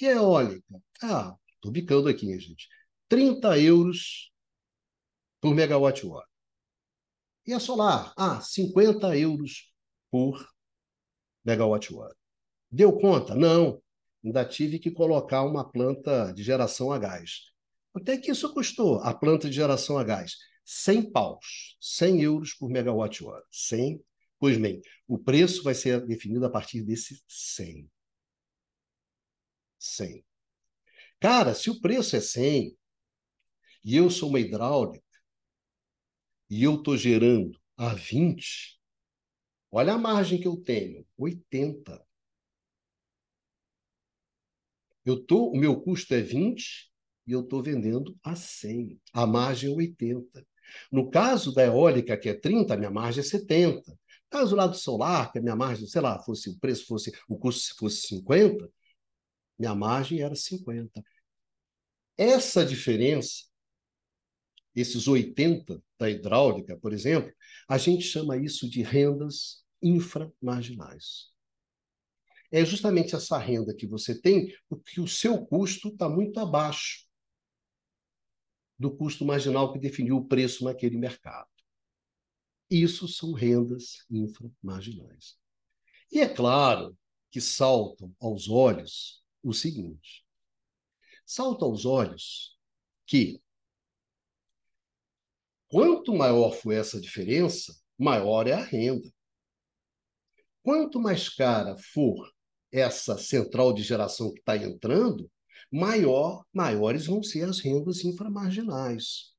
[0.00, 0.82] E a eólica?
[1.02, 2.66] Ah, estou bicando aqui, gente.
[3.10, 4.32] 30 euros
[5.38, 6.31] por megawatt-hora.
[7.46, 8.12] E a solar?
[8.16, 9.72] Ah, 50 euros
[10.10, 10.46] por
[11.44, 12.14] megawatt-hora.
[12.70, 13.34] Deu conta?
[13.34, 13.82] Não.
[14.24, 17.52] Ainda tive que colocar uma planta de geração a gás.
[17.92, 19.00] Quanto é que isso custou?
[19.00, 20.36] A planta de geração a gás?
[20.64, 23.44] 100 paus, 100 euros por megawatt-hora.
[23.50, 24.00] 100
[24.42, 27.88] Pois bem, o preço vai ser definido a partir desse 100.
[29.78, 30.24] 100.
[31.20, 32.76] Cara, se o preço é 100
[33.84, 35.04] e eu sou uma hidráulica
[36.52, 38.78] e eu estou gerando a 20,
[39.70, 42.06] olha a margem que eu tenho, 80.
[45.02, 46.92] Eu tô, o meu custo é 20
[47.26, 49.00] e eu estou vendendo a 100.
[49.14, 50.46] A margem é 80.
[50.90, 53.98] No caso da eólica, que é 30, a minha margem é 70.
[54.28, 57.38] Caso o lado solar, que a minha margem, sei lá, fosse o preço fosse, o
[57.38, 58.70] custo fosse 50,
[59.58, 61.02] minha margem era 50.
[62.18, 63.46] Essa diferença,
[64.74, 67.32] esses 80 da hidráulica, por exemplo,
[67.68, 71.30] a gente chama isso de rendas inframarginais.
[72.50, 77.06] É justamente essa renda que você tem, porque o seu custo está muito abaixo
[78.76, 81.48] do custo marginal que definiu o preço naquele mercado.
[82.68, 85.38] Isso são rendas inframarginais.
[86.10, 86.98] E é claro
[87.30, 90.26] que saltam aos olhos o seguinte:
[91.24, 92.58] salta aos olhos
[93.06, 93.40] que
[95.72, 99.10] quanto maior for essa diferença, maior é a renda.
[100.62, 102.30] Quanto mais cara for
[102.70, 105.30] essa central de geração que está entrando,
[105.70, 109.34] maior, maiores vão ser as rendas inframarginais.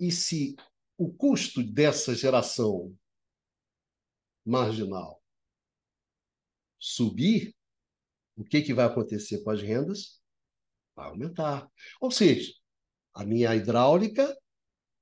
[0.00, 0.56] E se
[0.96, 2.96] o custo dessa geração
[4.46, 5.22] marginal
[6.78, 7.54] subir,
[8.34, 10.22] o que, que vai acontecer com as rendas?
[10.96, 11.70] Vai aumentar.
[12.00, 12.50] Ou seja,
[13.12, 14.34] a minha hidráulica,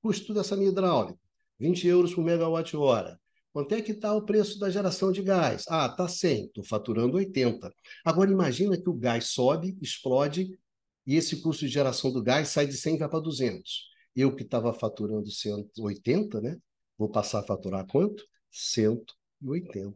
[0.07, 1.19] custo dessa minha hidráulica,
[1.59, 3.19] 20 euros por megawatt-hora.
[3.51, 5.65] Quanto é que está o preço da geração de gás?
[5.67, 7.69] Ah, está 100, estou faturando 80.
[8.05, 10.57] Agora imagina que o gás sobe, explode,
[11.05, 13.89] e esse custo de geração do gás sai de 100 e vai para 200.
[14.15, 16.57] Eu que estava faturando 180, né?
[16.97, 18.23] Vou passar a faturar quanto?
[18.49, 19.93] 180.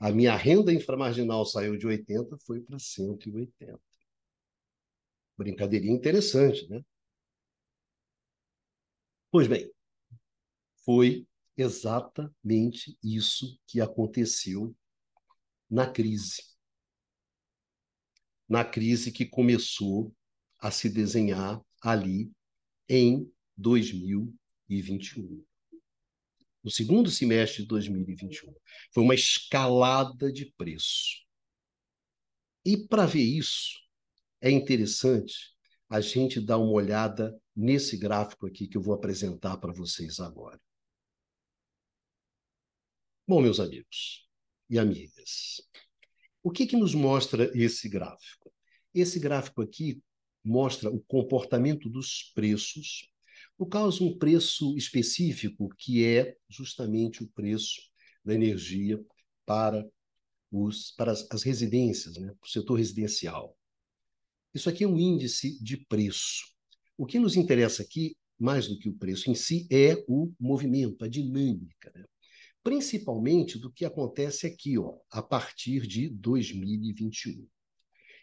[0.00, 3.78] A minha renda inframarginal saiu de 80, foi para 180.
[5.36, 6.82] Brincadeirinha interessante, né?
[9.34, 9.68] Pois bem,
[10.84, 14.72] foi exatamente isso que aconteceu
[15.68, 16.40] na crise.
[18.48, 20.14] Na crise que começou
[20.60, 22.30] a se desenhar ali
[22.88, 25.44] em 2021.
[26.62, 28.54] No segundo semestre de 2021.
[28.92, 31.24] Foi uma escalada de preço.
[32.64, 33.80] E para ver isso,
[34.40, 35.53] é interessante
[35.88, 40.60] a gente dar uma olhada nesse gráfico aqui que eu vou apresentar para vocês agora.
[43.26, 44.28] Bom, meus amigos
[44.68, 45.62] e amigas,
[46.42, 48.52] o que, que nos mostra esse gráfico?
[48.92, 50.02] Esse gráfico aqui
[50.44, 53.08] mostra o comportamento dos preços
[53.70, 57.80] causa de um preço específico, que é justamente o preço
[58.24, 59.00] da energia
[59.46, 59.88] para,
[60.50, 62.34] os, para as, as residências, né?
[62.42, 63.56] o setor residencial.
[64.54, 66.44] Isso aqui é um índice de preço.
[66.96, 71.04] O que nos interessa aqui, mais do que o preço em si, é o movimento,
[71.04, 71.92] a dinâmica.
[71.94, 72.04] Né?
[72.62, 77.46] Principalmente do que acontece aqui, ó, a partir de 2021.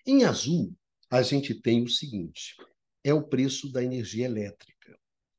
[0.06, 0.74] Em azul,
[1.10, 2.56] a gente tem o seguinte:
[3.04, 4.98] é o preço da energia elétrica.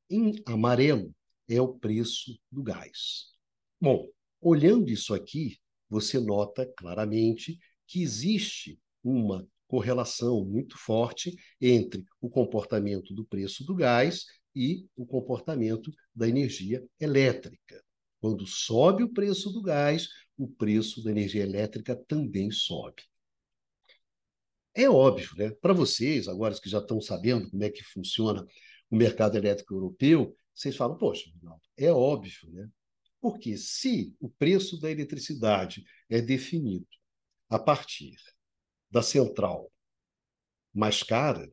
[0.09, 1.13] Em amarelo
[1.49, 3.33] é o preço do gás.
[3.81, 4.07] Bom,
[4.45, 5.57] Olhando isso aqui,
[5.89, 13.73] você nota claramente que existe uma correlação muito forte entre o comportamento do preço do
[13.73, 17.83] gás e o comportamento da energia elétrica.
[18.21, 23.01] Quando sobe o preço do gás, o preço da energia elétrica também sobe.
[24.75, 25.49] É óbvio, né?
[25.59, 28.45] Para vocês, agora que já estão sabendo como é que funciona
[28.91, 31.31] o mercado elétrico europeu, vocês falam, poxa,
[31.75, 32.69] é óbvio, né?
[33.19, 36.85] Porque se o preço da eletricidade é definido
[37.49, 38.13] a partir
[38.93, 39.71] da central
[40.71, 41.51] mais cara,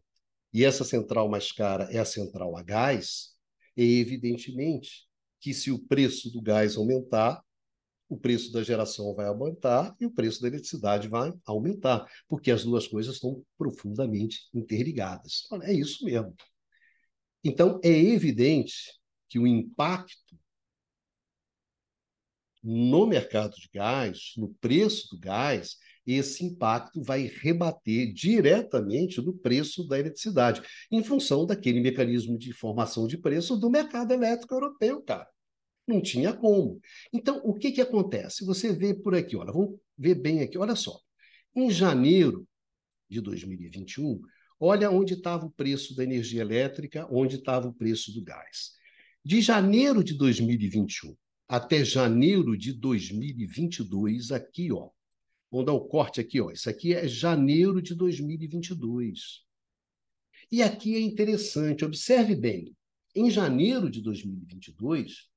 [0.53, 3.34] e essa central mais cara é a central a gás,
[3.74, 5.09] é evidentemente
[5.41, 7.43] que se o preço do gás aumentar,
[8.11, 12.62] o preço da geração vai aumentar e o preço da eletricidade vai aumentar, porque as
[12.62, 15.47] duas coisas estão profundamente interligadas.
[15.62, 16.34] É isso mesmo.
[17.43, 20.38] Então, é evidente que o impacto
[22.62, 29.86] no mercado de gás, no preço do gás, esse impacto vai rebater diretamente no preço
[29.86, 35.28] da eletricidade, em função daquele mecanismo de formação de preço do mercado elétrico europeu, cara.
[35.86, 36.80] Não tinha como.
[37.12, 38.44] Então, o que, que acontece?
[38.44, 40.98] Você vê por aqui, olha, vamos ver bem aqui, olha só.
[41.55, 42.46] Em janeiro
[43.09, 44.20] de 2021,
[44.59, 48.72] olha onde estava o preço da energia elétrica, onde estava o preço do gás.
[49.24, 51.14] De janeiro de 2021
[51.51, 54.88] até janeiro de 2022, aqui, ó,
[55.51, 56.51] Vamos dar o corte aqui, ó.
[56.51, 59.44] Isso aqui é janeiro de 2022.
[60.51, 62.76] E aqui é interessante, observe bem.
[63.14, 65.28] Em janeiro de 2022,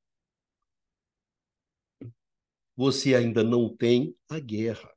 [2.75, 4.91] você ainda não tem a guerra.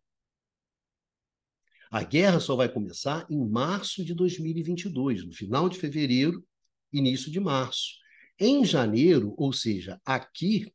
[1.91, 6.47] A guerra só vai começar em março de 2022, no final de fevereiro,
[6.93, 7.95] início de março.
[8.39, 10.71] Em janeiro, ou seja, aqui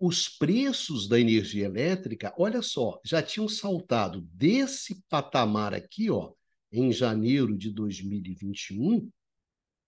[0.00, 6.32] os preços da energia elétrica, olha só, já tinham saltado desse patamar aqui, ó,
[6.72, 9.10] em janeiro de 2021,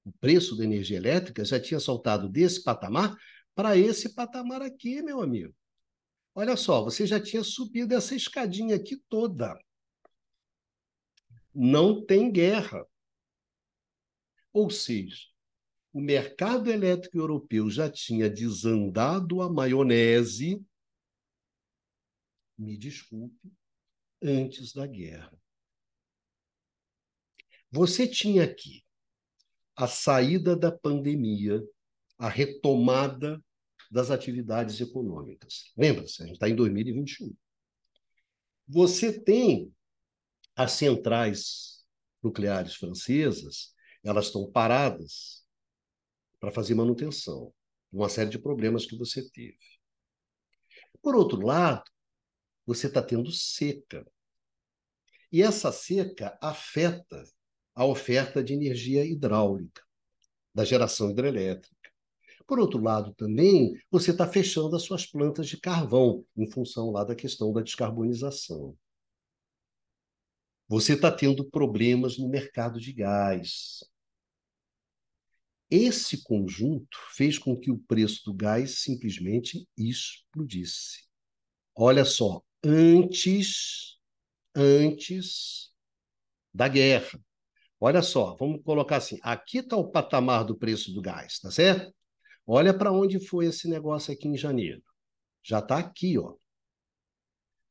[0.04, 3.16] o preço da energia elétrica já tinha saltado desse patamar
[3.54, 5.54] para esse patamar aqui, meu amigo.
[6.34, 9.58] Olha só, você já tinha subido essa escadinha aqui toda.
[11.54, 12.84] Não tem guerra.
[14.52, 15.31] Ou seja,
[15.92, 20.64] o mercado elétrico europeu já tinha desandado a maionese,
[22.56, 23.52] me desculpe,
[24.22, 25.32] antes da guerra.
[27.70, 28.82] Você tinha aqui
[29.76, 31.62] a saída da pandemia,
[32.18, 33.42] a retomada
[33.90, 35.72] das atividades econômicas.
[35.76, 37.34] Lembra-se, a gente está em 2021.
[38.68, 39.74] Você tem
[40.54, 41.84] as centrais
[42.22, 45.41] nucleares francesas, elas estão paradas
[46.42, 47.54] para fazer manutenção,
[47.92, 49.56] uma série de problemas que você teve.
[51.00, 51.88] Por outro lado,
[52.66, 54.04] você está tendo seca.
[55.30, 57.22] E essa seca afeta
[57.76, 59.82] a oferta de energia hidráulica,
[60.52, 61.92] da geração hidrelétrica.
[62.44, 67.04] Por outro lado, também, você está fechando as suas plantas de carvão, em função lá
[67.04, 68.76] da questão da descarbonização.
[70.66, 73.91] Você está tendo problemas no mercado de gás.
[75.74, 81.04] Esse conjunto fez com que o preço do gás simplesmente explodisse.
[81.74, 83.98] Olha só, antes
[84.54, 85.70] antes
[86.52, 87.18] da guerra.
[87.80, 91.90] Olha só, vamos colocar assim, aqui está o patamar do preço do gás, tá certo?
[92.46, 94.82] Olha para onde foi esse negócio aqui em janeiro.
[95.42, 96.36] Já está aqui, ó.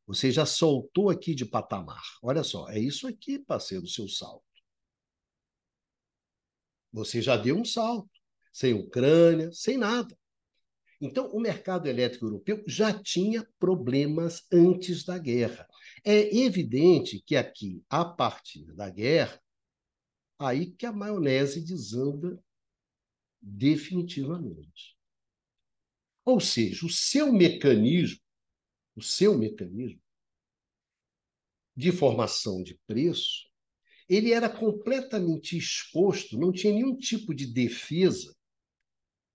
[0.08, 2.02] Você já soltou aqui de patamar.
[2.22, 4.44] Olha só, é isso aqui, parceiro, o seu salto.
[6.92, 8.10] Você já deu um salto,
[8.52, 10.18] sem Ucrânia, sem nada.
[11.00, 15.68] Então, o mercado elétrico europeu já tinha problemas antes da guerra.
[16.04, 19.42] É evidente que aqui, a partir da guerra,
[20.38, 22.40] aí que a maionese desanda
[23.42, 24.96] definitivamente.
[26.24, 28.22] Ou seja, o seu mecanismo,
[28.96, 30.02] o seu mecanismo
[31.76, 33.51] de formação de preço
[34.14, 38.36] ele era completamente exposto, não tinha nenhum tipo de defesa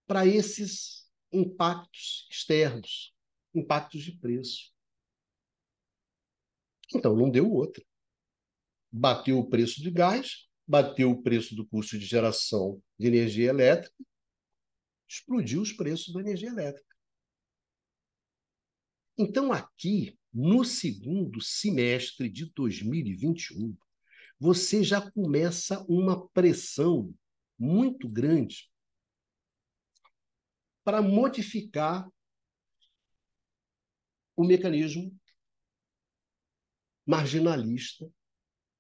[0.07, 3.15] para esses impactos externos,
[3.55, 4.71] impactos de preço.
[6.95, 7.83] Então não deu outra.
[8.93, 14.05] Bateu o preço de gás, bateu o preço do custo de geração de energia elétrica,
[15.09, 16.95] explodiu os preços da energia elétrica.
[19.17, 23.75] Então, aqui, no segundo semestre de 2021,
[24.39, 27.15] você já começa uma pressão
[27.59, 28.71] muito grande
[30.85, 32.09] para modificar
[34.37, 35.13] o mecanismo
[37.07, 38.11] marginalista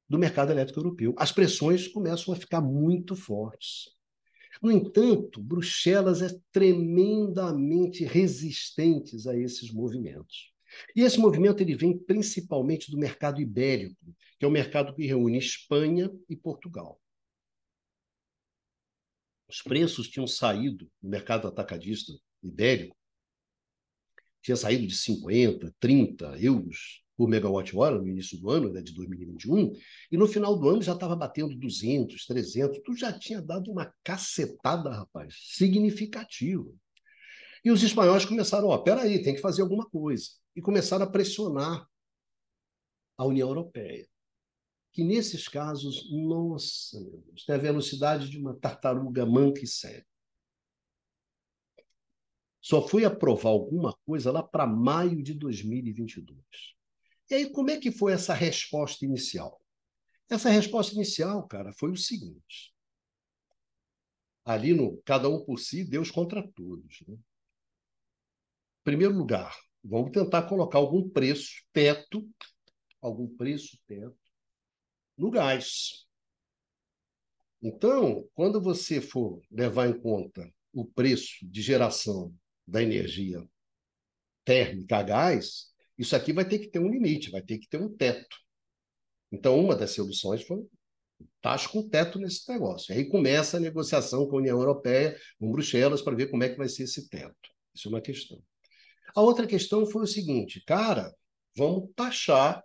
[0.08, 1.14] do mercado elétrico europeu.
[1.18, 3.96] As pressões começam a ficar muito fortes.
[4.62, 10.55] No entanto, Bruxelas é tremendamente resistente a esses movimentos.
[10.94, 13.96] E esse movimento ele vem principalmente do mercado ibérico,
[14.38, 17.00] que é o mercado que reúne Espanha e Portugal.
[19.48, 22.12] Os preços tinham saído no mercado atacadista
[22.42, 22.96] ibérico,
[24.42, 29.72] tinha saído de 50, 30 euros por megawatt-hora no início do ano, né, de 2021,
[30.12, 33.92] e no final do ano já estava batendo 200, 300, tu já tinha dado uma
[34.04, 36.70] cacetada, rapaz, significativa.
[37.66, 40.28] E os espanhóis começaram, ó, peraí, tem que fazer alguma coisa.
[40.54, 41.84] E começaram a pressionar
[43.18, 44.08] a União Europeia.
[44.92, 50.06] Que nesses casos, nossa, meu Deus, tem a velocidade de uma tartaruga manca e séria.
[52.60, 56.38] Só foi aprovar alguma coisa lá para maio de 2022.
[57.28, 59.60] E aí, como é que foi essa resposta inicial?
[60.30, 62.72] Essa resposta inicial, cara, foi o seguinte.
[64.44, 67.02] Ali no cada um por si, Deus contra todos.
[67.08, 67.18] Né?
[68.86, 72.24] Primeiro lugar, vamos tentar colocar algum preço teto,
[73.02, 74.16] algum preço teto
[75.18, 76.06] no gás.
[77.60, 82.32] Então, quando você for levar em conta o preço de geração
[82.64, 83.44] da energia
[84.44, 87.82] térmica a gás, isso aqui vai ter que ter um limite, vai ter que ter
[87.82, 88.36] um teto.
[89.32, 90.64] Então, uma das soluções foi
[91.42, 92.94] taxa com teto nesse negócio.
[92.94, 96.56] Aí começa a negociação com a União Europeia, com Bruxelas, para ver como é que
[96.56, 97.50] vai ser esse teto.
[97.74, 98.40] Isso é uma questão.
[99.16, 101.10] A outra questão foi o seguinte, cara,
[101.56, 102.62] vamos taxar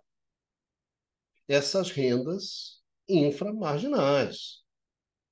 [1.48, 4.62] essas rendas inframarginais.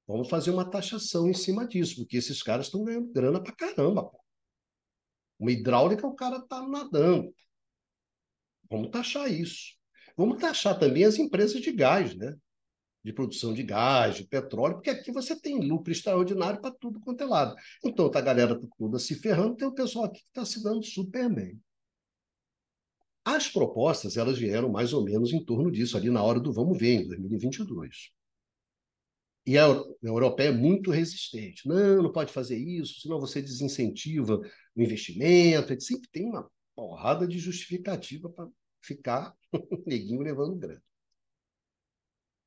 [0.06, 4.04] Vamos fazer uma taxação em cima disso, porque esses caras estão ganhando grana pra caramba.
[4.04, 4.18] Pô.
[5.38, 7.34] Uma hidráulica, o cara está nadando.
[8.70, 9.76] Vamos taxar isso.
[10.16, 12.34] Vamos taxar também as empresas de gás, né?
[13.02, 17.22] De produção de gás, de petróleo, porque aqui você tem lucro extraordinário para tudo quanto
[17.22, 17.54] é lado.
[17.84, 20.84] Então, tá a galera toda se ferrando, tem o pessoal aqui que está se dando
[20.84, 21.58] super bem.
[23.24, 26.78] As propostas, elas vieram mais ou menos em torno disso, ali na hora do vamos
[26.78, 28.10] ver, em 2022.
[29.46, 29.64] E a
[30.02, 31.66] europeia é muito resistente.
[31.66, 34.40] Não, não pode fazer isso, senão você desincentiva
[34.74, 35.80] o investimento.
[35.80, 38.48] Sempre tem uma porrada de justificativa para
[38.80, 39.34] ficar
[39.86, 40.82] neguinho levando grana.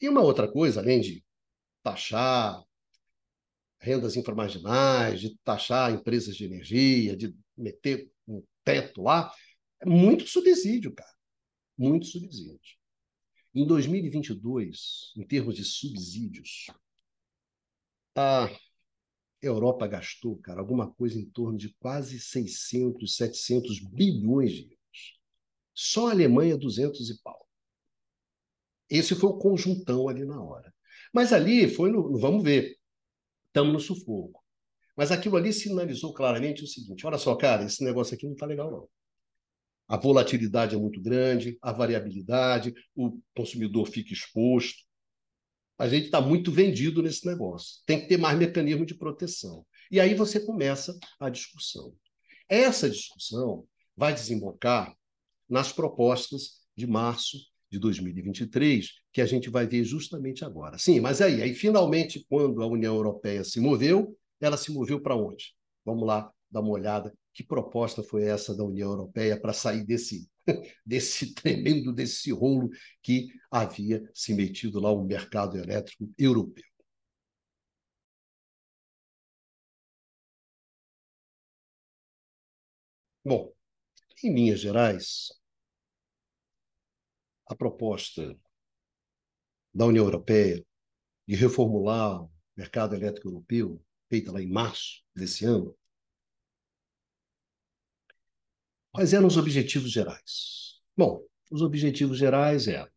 [0.03, 1.23] E uma outra coisa, além de
[1.81, 2.61] taxar
[3.79, 9.33] rendas inframarginais, de taxar empresas de energia, de meter um teto lá,
[9.79, 11.09] é muito subsídio, cara.
[11.77, 12.59] Muito subsídio.
[13.55, 16.67] Em 2022, em termos de subsídios,
[18.13, 18.49] a
[19.41, 25.19] Europa gastou, cara, alguma coisa em torno de quase 600, 700 bilhões de euros.
[25.73, 27.42] Só a Alemanha, 200 e pau.
[28.93, 30.71] Esse foi o conjuntão ali na hora.
[31.11, 32.15] Mas ali foi no.
[32.19, 32.77] Vamos ver.
[33.47, 34.43] Estamos no sufoco.
[34.95, 38.45] Mas aquilo ali sinalizou claramente o seguinte: olha só, cara, esse negócio aqui não está
[38.45, 38.87] legal, não.
[39.87, 44.83] A volatilidade é muito grande, a variabilidade, o consumidor fica exposto.
[45.77, 47.81] A gente está muito vendido nesse negócio.
[47.85, 49.65] Tem que ter mais mecanismo de proteção.
[49.91, 51.93] E aí você começa a discussão.
[52.47, 53.67] Essa discussão
[53.97, 54.95] vai desembocar
[55.49, 57.37] nas propostas de março
[57.73, 60.77] de 2023, que a gente vai ver justamente agora.
[60.77, 65.15] Sim, mas aí, aí finalmente, quando a União Europeia se moveu, ela se moveu para
[65.15, 65.55] onde?
[65.83, 67.11] Vamos lá dar uma olhada.
[67.33, 70.29] Que proposta foi essa da União Europeia para sair desse,
[70.85, 72.69] desse tremendo, desse rolo
[73.01, 76.63] que havia se metido lá o mercado elétrico europeu?
[83.25, 83.51] Bom,
[84.23, 85.29] em linhas gerais,
[87.47, 88.37] a proposta
[89.73, 90.65] da União Europeia
[91.27, 95.75] de reformular o mercado elétrico europeu, feita lá em março desse ano,
[98.91, 100.81] quais eram os objetivos gerais?
[100.95, 102.91] Bom, os objetivos gerais eram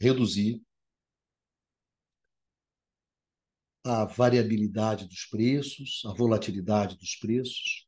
[0.00, 0.62] reduzir
[3.84, 7.86] a variabilidade dos preços, a volatilidade dos preços,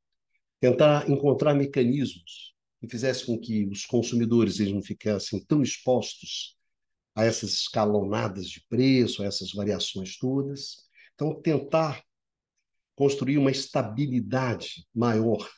[0.59, 6.59] tentar encontrar mecanismos que fizessem com que os consumidores eles não ficassem tão expostos
[7.15, 10.89] a essas escalonadas de preço, a essas variações todas.
[11.15, 12.05] Então, tentar
[12.97, 15.49] construir uma estabilidade maior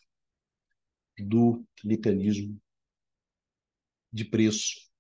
[1.19, 2.61] do mecanismo
[4.13, 4.91] de preço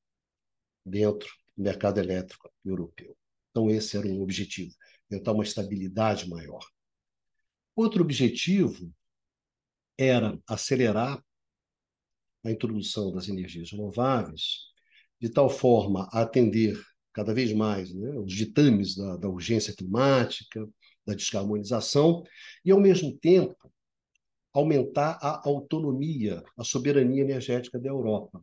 [0.83, 3.15] dentro do mercado elétrico europeu.
[3.51, 4.75] Então, esse era um objetivo,
[5.11, 6.67] tentar uma estabilidade maior.
[7.77, 8.91] Outro objetivo
[9.99, 11.23] era acelerar
[12.45, 14.73] a introdução das energias renováveis,
[15.21, 16.79] de tal forma a atender
[17.13, 20.69] cada vez mais né, os ditames da, da urgência climática,
[21.07, 22.25] da descarbonização,
[22.65, 23.73] e, ao mesmo tempo,
[24.53, 28.43] aumentar a autonomia, a soberania energética da Europa,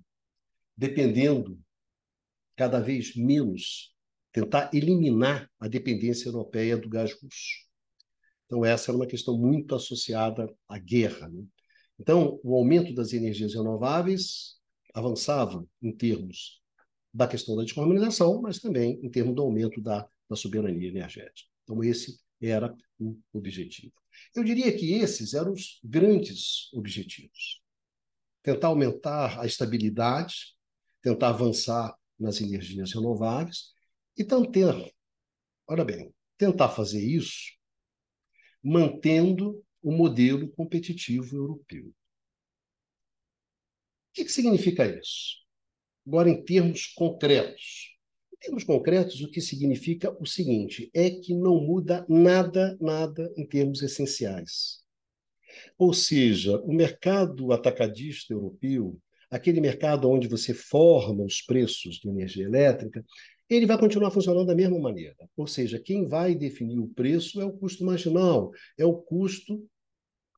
[0.75, 1.59] dependendo
[2.55, 3.95] cada vez menos,
[4.31, 7.71] tentar eliminar a dependência europeia do gás russo.
[8.45, 11.29] Então, essa era uma questão muito associada à guerra.
[11.29, 11.43] Né?
[12.01, 14.55] Então, o aumento das energias renováveis
[14.91, 16.59] avançava em termos
[17.13, 21.47] da questão da descarbonização, mas também em termos do aumento da, da soberania energética.
[21.63, 23.93] Então, esse era o objetivo.
[24.35, 27.61] Eu diria que esses eram os grandes objetivos.
[28.41, 30.55] Tentar aumentar a estabilidade,
[31.03, 33.73] tentar avançar nas energias renováveis
[34.17, 34.75] e tentar,
[35.67, 37.51] olha bem, tentar fazer isso
[38.63, 41.85] mantendo o modelo competitivo europeu.
[41.85, 41.93] O
[44.13, 45.37] que, que significa isso?
[46.05, 47.95] Agora, em termos concretos.
[48.33, 53.45] Em termos concretos, o que significa o seguinte: é que não muda nada, nada em
[53.45, 54.81] termos essenciais.
[55.77, 58.97] Ou seja, o mercado atacadista europeu,
[59.29, 63.03] aquele mercado onde você forma os preços de energia elétrica,
[63.49, 65.29] ele vai continuar funcionando da mesma maneira.
[65.35, 69.61] Ou seja, quem vai definir o preço é o custo marginal, é o custo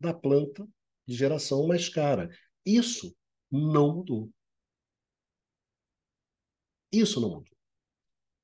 [0.04, 0.68] da planta
[1.08, 2.30] de geração mais cara.
[2.66, 3.16] Isso
[3.50, 4.30] não mudou.
[6.92, 7.58] Isso não mudou.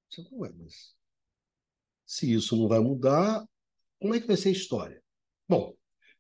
[0.10, 0.26] Você
[0.58, 0.96] mas
[2.06, 3.48] se isso não vai mudar,
[4.00, 5.04] como é que vai ser a história?
[5.48, 5.76] Bom,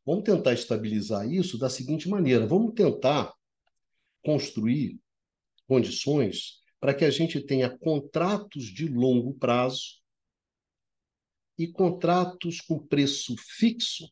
[0.05, 3.33] vamos tentar estabilizar isso da seguinte maneira: vamos tentar
[4.23, 4.99] construir
[5.65, 9.99] condições para que a gente tenha contratos de longo prazo
[11.57, 14.09] e contratos com preço fixo,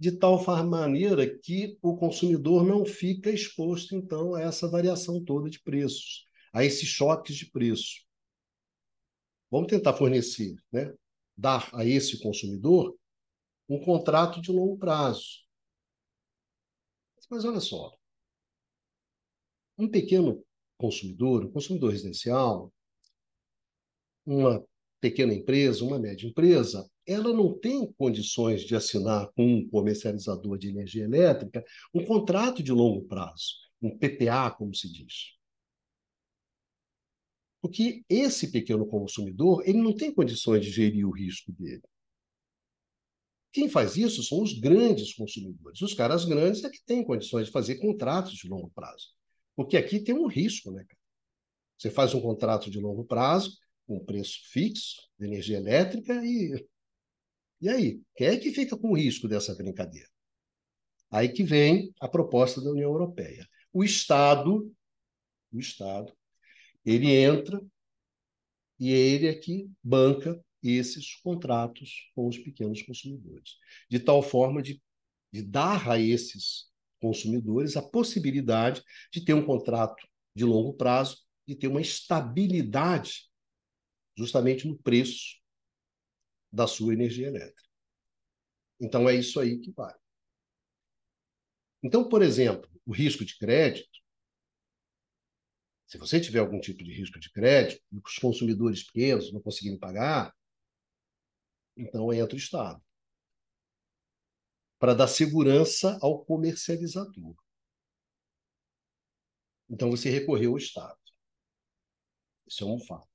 [0.00, 5.60] de tal maneira que o consumidor não fica exposto, então, a essa variação toda de
[5.60, 6.24] preços,
[6.54, 8.00] a esses choques de preço.
[9.50, 10.94] Vamos tentar fornecer, né?
[11.36, 12.96] dar a esse consumidor
[13.68, 15.44] um contrato de longo prazo.
[17.28, 17.94] Mas olha só,
[19.76, 20.42] um pequeno
[20.78, 22.72] consumidor, um consumidor residencial,
[24.24, 24.64] uma
[24.98, 30.68] pequena empresa, uma média empresa, ela não tem condições de assinar com um comercializador de
[30.68, 35.36] energia elétrica um contrato de longo prazo, um PPA, como se diz.
[37.60, 41.82] Porque esse pequeno consumidor, ele não tem condições de gerir o risco dele.
[43.52, 45.80] Quem faz isso são os grandes consumidores.
[45.82, 49.08] Os caras grandes é que têm condições de fazer contratos de longo prazo.
[49.56, 51.00] Porque aqui tem um risco, né, cara?
[51.76, 56.66] Você faz um contrato de longo prazo, com preço fixo de energia elétrica e.
[57.60, 58.00] E aí?
[58.14, 60.08] Quem é que fica com o risco dessa brincadeira?
[61.10, 63.46] Aí que vem a proposta da União Europeia.
[63.72, 64.72] O Estado,
[65.52, 66.12] o Estado,
[66.84, 67.60] ele entra
[68.78, 73.56] e ele é que banca esses contratos com os pequenos consumidores,
[73.88, 74.80] de tal forma de,
[75.32, 78.82] de dar a esses consumidores a possibilidade
[79.12, 83.28] de ter um contrato de longo prazo, de ter uma estabilidade
[84.16, 85.39] justamente no preço
[86.52, 87.68] da sua energia elétrica.
[88.80, 89.98] Então é isso aí que vale.
[91.82, 94.00] Então, por exemplo, o risco de crédito,
[95.86, 99.78] se você tiver algum tipo de risco de crédito e os consumidores pequenos não conseguirem
[99.78, 100.34] pagar,
[101.76, 102.82] então entra o Estado
[104.78, 107.36] para dar segurança ao comercializador.
[109.68, 110.98] Então você recorreu ao Estado.
[112.46, 113.09] Isso é um fato.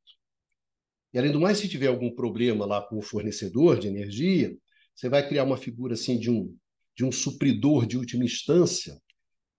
[1.16, 4.54] E além do mais, se tiver algum problema lá com o fornecedor de energia,
[4.94, 6.54] você vai criar uma figura assim de um
[6.94, 9.02] de um supridor de última instância.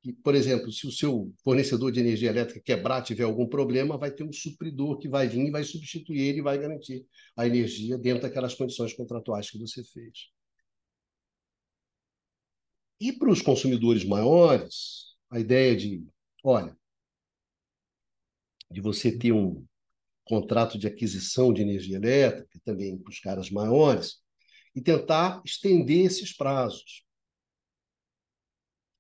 [0.03, 4.11] Que, por exemplo, se o seu fornecedor de energia elétrica quebrar, tiver algum problema, vai
[4.11, 7.97] ter um supridor que vai vir e vai substituir ele e vai garantir a energia
[7.99, 10.31] dentro daquelas condições contratuais que você fez.
[13.01, 16.07] E para os consumidores maiores, a ideia de,
[16.45, 16.77] olha,
[18.71, 19.67] de você ter um
[20.27, 24.21] contrato de aquisição de energia elétrica, também para os caras maiores,
[24.75, 27.05] e tentar estender esses prazos.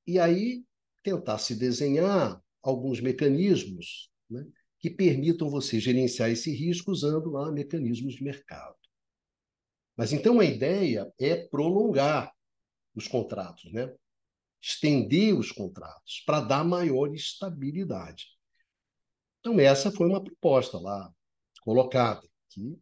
[0.06, 0.64] E aí
[1.02, 4.46] tentar se desenhar alguns mecanismos né,
[4.78, 8.76] que permitam você gerenciar esse risco usando lá mecanismos de mercado.
[9.96, 12.32] Mas então a ideia é prolongar
[12.94, 13.92] os contratos, né?
[14.62, 18.26] estender os contratos para dar maior estabilidade.
[19.38, 21.12] Então, essa foi uma proposta lá
[21.66, 22.78] colocada, que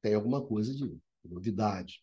[0.00, 2.02] tem alguma coisa de novidade,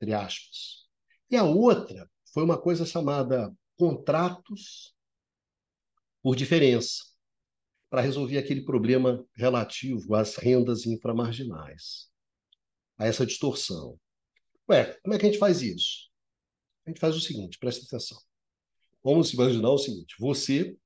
[0.00, 0.88] entre aspas.
[1.30, 4.92] E a outra foi uma coisa chamada contratos
[6.20, 7.04] por diferença,
[7.88, 12.10] para resolver aquele problema relativo às rendas inframarginais,
[12.98, 13.96] a essa distorção.
[14.68, 16.10] Ué, como é que a gente faz isso?
[16.84, 18.18] A gente faz o seguinte, presta atenção.
[19.04, 20.76] Vamos imaginar o seguinte: você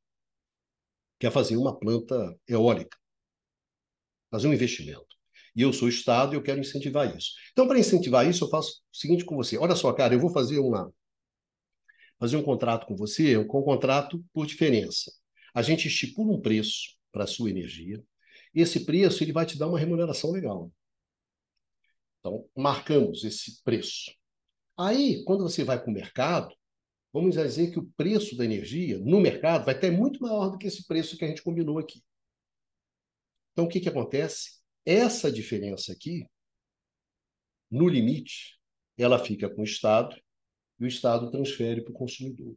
[1.18, 2.99] quer fazer uma planta eólica,
[4.30, 5.06] fazer um investimento.
[5.54, 7.32] E eu sou Estado e eu quero incentivar isso.
[7.52, 10.30] Então, para incentivar isso, eu faço o seguinte com você: olha só, cara, eu vou
[10.30, 10.92] fazer uma
[12.18, 15.10] fazer um contrato com você, um contrato por diferença.
[15.54, 18.02] A gente estipula um preço para a sua energia.
[18.54, 20.70] Esse preço ele vai te dar uma remuneração legal.
[22.18, 24.12] Então, marcamos esse preço.
[24.78, 26.54] Aí, quando você vai para o mercado,
[27.12, 30.66] vamos dizer que o preço da energia no mercado vai ter muito maior do que
[30.66, 32.02] esse preço que a gente combinou aqui.
[33.52, 34.60] Então, o que, que acontece?
[34.84, 36.26] Essa diferença aqui,
[37.70, 38.58] no limite,
[38.96, 40.16] ela fica com o Estado
[40.78, 42.54] e o Estado transfere para o consumidor.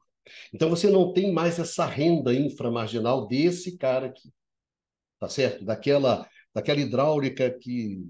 [0.54, 4.32] Então você não tem mais essa renda inframarginal desse cara aqui.
[5.20, 5.64] Tá certo?
[5.64, 8.02] Daquela, daquela hidráulica que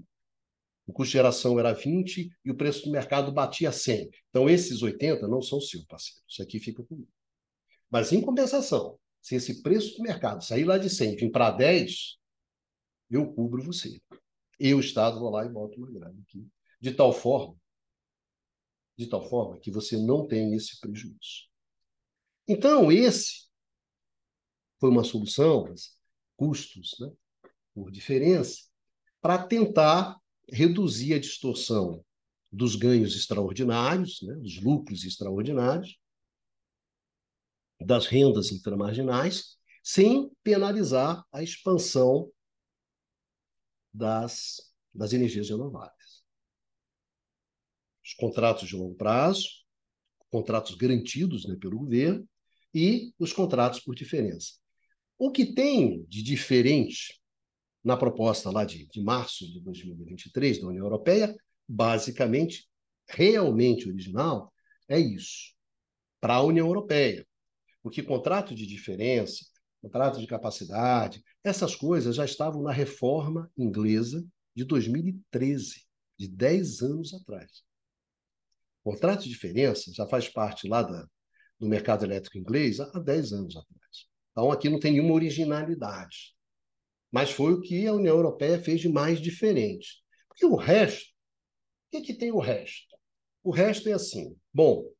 [0.86, 4.10] o custo de geração era 20 e o preço do mercado batia 100.
[4.30, 6.20] Então esses 80 não são seus, parceiro.
[6.28, 7.08] Isso aqui fica comigo.
[7.90, 11.50] Mas em compensação, se esse preço do mercado sair lá de 100 e vir para
[11.50, 12.18] 10,
[13.10, 14.00] eu cubro você.
[14.58, 16.46] Eu, Estado, vou lá e boto uma grana aqui.
[16.80, 17.56] De tal forma
[18.96, 21.48] de tal forma que você não tem esse prejuízo.
[22.46, 23.48] Então, esse
[24.78, 25.72] foi uma solução,
[26.36, 27.10] custos né,
[27.74, 28.64] por diferença,
[29.20, 30.18] para tentar
[30.50, 32.04] reduzir a distorção
[32.52, 35.98] dos ganhos extraordinários, né, dos lucros extraordinários,
[37.80, 42.30] das rendas inframarginais, sem penalizar a expansão
[43.94, 44.56] das,
[44.92, 46.04] das energias renováveis
[48.04, 49.48] os contratos de longo prazo,
[50.30, 52.28] contratos garantidos né, pelo governo
[52.72, 54.52] e os contratos por diferença.
[55.16, 57.18] O que tem de diferente
[57.82, 61.34] na proposta lá de, de março de 2023 da União Europeia,
[61.66, 62.68] basicamente,
[63.08, 64.52] realmente original,
[64.88, 65.54] é isso,
[66.20, 67.26] para a União Europeia.
[67.82, 69.46] Porque contrato de diferença,
[69.80, 74.26] contrato de capacidade, essas coisas já estavam na reforma inglesa
[74.56, 75.84] de 2013,
[76.18, 77.62] de 10 anos atrás.
[78.82, 81.06] Contrato de diferença já faz parte lá da,
[81.60, 84.06] do mercado elétrico inglês há 10 anos atrás.
[84.32, 86.34] Então, aqui não tem nenhuma originalidade.
[87.12, 90.02] Mas foi o que a União Europeia fez de mais diferente.
[90.28, 91.10] Porque o resto,
[91.86, 92.96] o que, que tem o resto?
[93.42, 94.90] O resto é assim: bom,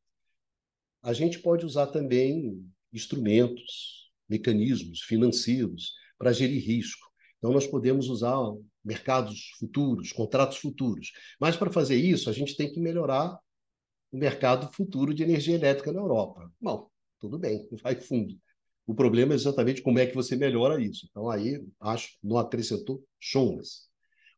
[1.02, 7.06] a gente pode usar também instrumentos, mecanismos financeiros para gerir risco.
[7.38, 8.36] Então, nós podemos usar
[8.84, 11.12] mercados futuros, contratos futuros.
[11.40, 13.38] Mas, para fazer isso, a gente tem que melhorar
[14.10, 16.50] o mercado futuro de energia elétrica na Europa.
[16.60, 16.88] Bom,
[17.20, 18.38] tudo bem, vai fundo.
[18.86, 21.06] O problema é exatamente como é que você melhora isso.
[21.10, 23.88] Então, aí, acho, não acrescentou chomas.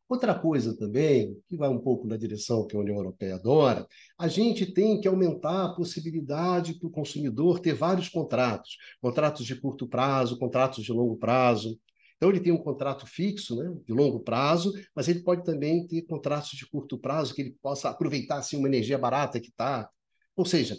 [0.09, 3.85] Outra coisa também, que vai um pouco na direção que a União Europeia adora,
[4.17, 9.59] a gente tem que aumentar a possibilidade para o consumidor ter vários contratos, contratos de
[9.59, 11.77] curto prazo, contratos de longo prazo.
[12.15, 16.01] Então, ele tem um contrato fixo, né, de longo prazo, mas ele pode também ter
[16.03, 19.89] contratos de curto prazo, que ele possa aproveitar assim, uma energia barata que está.
[20.37, 20.77] Ou seja,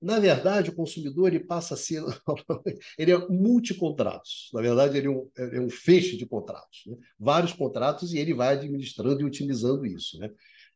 [0.00, 2.02] na verdade, o consumidor ele passa a ser.
[2.98, 4.50] ele é multicontratos.
[4.52, 6.82] Na verdade, ele é um, é um feixe de contratos.
[6.86, 6.96] Né?
[7.18, 10.18] Vários contratos e ele vai administrando e utilizando isso.
[10.18, 10.30] Né?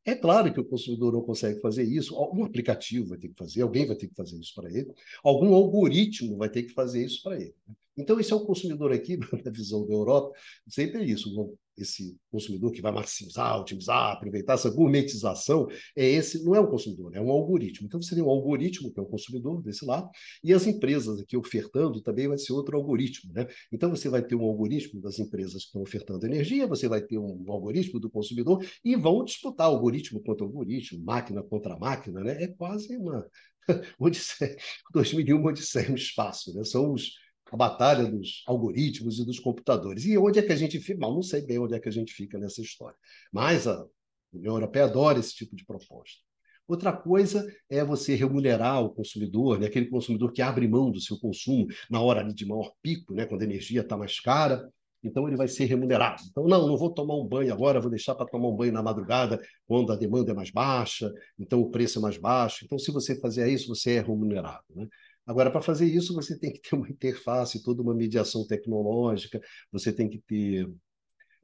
[0.04, 3.60] É claro que o consumidor não consegue fazer isso, algum aplicativo vai ter que fazer,
[3.60, 4.90] alguém vai ter que fazer isso para ele,
[5.22, 7.54] algum algoritmo vai ter que fazer isso para ele.
[7.68, 7.74] Né?
[8.00, 10.36] Então, esse é o consumidor aqui, na visão da Europa,
[10.68, 11.30] sempre é isso.
[11.78, 17.14] Esse consumidor que vai maximizar, otimizar, aproveitar essa gourmetização, é esse, não é um consumidor,
[17.14, 17.86] é um algoritmo.
[17.86, 20.10] Então, você tem um algoritmo, que é o consumidor desse lado,
[20.44, 23.32] e as empresas aqui ofertando também vai ser outro algoritmo.
[23.32, 23.46] Né?
[23.72, 27.18] Então, você vai ter um algoritmo das empresas que estão ofertando energia, você vai ter
[27.18, 32.20] um algoritmo do consumidor, e vão disputar algoritmo contra algoritmo, máquina contra máquina.
[32.22, 32.42] Né?
[32.44, 33.26] É quase uma
[33.98, 34.56] Odisseia,
[34.92, 36.54] 2001, Odisseia no espaço.
[36.54, 36.64] Né?
[36.64, 37.12] São os
[37.50, 40.04] a batalha dos algoritmos e dos computadores.
[40.04, 41.00] E onde é que a gente fica?
[41.00, 42.96] Não, não sei bem onde é que a gente fica nessa história.
[43.32, 43.84] Mas a
[44.32, 46.20] União Europeia adora esse tipo de proposta.
[46.68, 49.66] Outra coisa é você remunerar o consumidor, né?
[49.66, 53.26] aquele consumidor que abre mão do seu consumo na hora de maior pico, né?
[53.26, 54.70] quando a energia está mais cara.
[55.02, 56.22] Então ele vai ser remunerado.
[56.30, 58.82] Então, não, não vou tomar um banho agora, vou deixar para tomar um banho na
[58.82, 62.64] madrugada, quando a demanda é mais baixa, então o preço é mais baixo.
[62.64, 64.62] Então, se você fizer isso, você é remunerado.
[64.74, 64.86] Né?
[65.26, 69.40] Agora, para fazer isso, você tem que ter uma interface, toda uma mediação tecnológica,
[69.70, 70.68] você tem que ter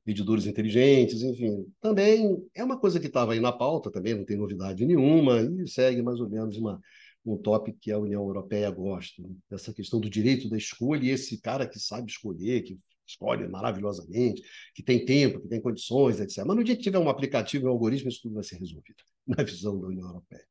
[0.07, 1.67] medidores inteligentes, enfim.
[1.81, 5.69] Também é uma coisa que estava aí na pauta, também não tem novidade nenhuma, e
[5.69, 6.81] segue mais ou menos uma,
[7.25, 9.31] um tópico que a União Europeia gosta, né?
[9.51, 14.43] essa questão do direito da escolha, e esse cara que sabe escolher, que escolhe maravilhosamente,
[14.75, 16.45] que tem tempo, que tem condições, etc.
[16.47, 19.43] Mas no dia que tiver um aplicativo, um algoritmo, isso tudo vai ser resolvido, na
[19.43, 20.47] visão da União Europeia.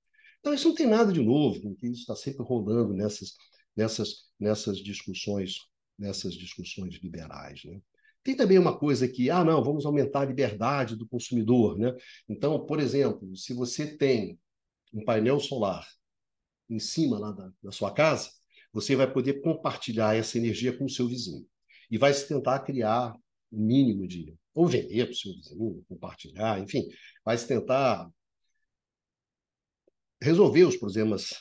[0.46, 3.36] Então, isso não tem nada de novo, porque isso está sempre rolando nessas,
[3.76, 5.56] nessas, nessas discussões,
[5.98, 7.64] nessas discussões liberais.
[7.66, 7.82] Né?
[8.24, 11.80] Tem também uma coisa que, ah, não, vamos aumentar a liberdade do consumidor.
[11.80, 11.92] Né?
[12.30, 14.38] Então, por exemplo, se você tem
[14.94, 15.84] um painel solar
[16.70, 18.30] em cima lá da, da sua casa,
[18.72, 21.48] você vai poder compartilhar essa energia com o seu vizinho
[21.90, 23.16] e vai se tentar criar
[23.52, 26.88] o um mínimo de ou vender para o seu vizinho, compartilhar, enfim,
[27.26, 28.08] vai se tentar
[30.22, 31.34] resolver os problemas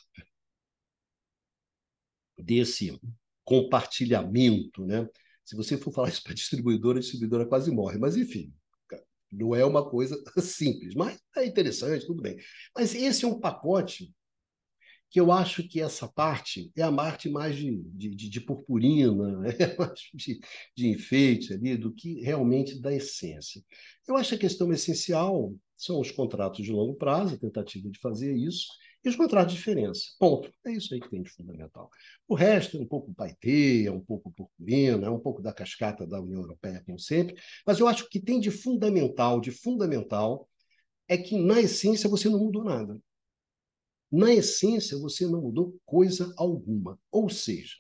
[2.39, 3.01] desse
[3.45, 5.09] compartilhamento, né?
[5.45, 8.53] Se você for falar isso para distribuidora, a distribuidora quase morre, mas enfim,
[9.31, 12.37] não é uma coisa simples, mas é interessante, tudo bem.
[12.75, 14.13] Mas esse é um pacote
[15.11, 19.77] que eu acho que essa parte é a parte mais de, de, de purpurina, é
[19.77, 20.41] mais de,
[20.77, 23.63] de enfeite ali, do que realmente da essência.
[24.09, 28.35] Eu acho a questão essencial são os contratos de longo prazo, a tentativa de fazer
[28.35, 28.69] isso,
[29.05, 30.03] e os contratos de diferença.
[30.19, 30.51] Ponto.
[30.65, 31.91] É isso aí que tem de fundamental.
[32.27, 36.07] O resto é um pouco paetê, é um pouco purpurina, é um pouco da cascata
[36.07, 40.49] da União Europeia, como sempre, mas eu acho que tem de fundamental, de fundamental,
[41.07, 42.99] é que, na essência, você não mudou nada.
[44.11, 46.99] Na essência, você não mudou coisa alguma.
[47.11, 47.75] Ou seja,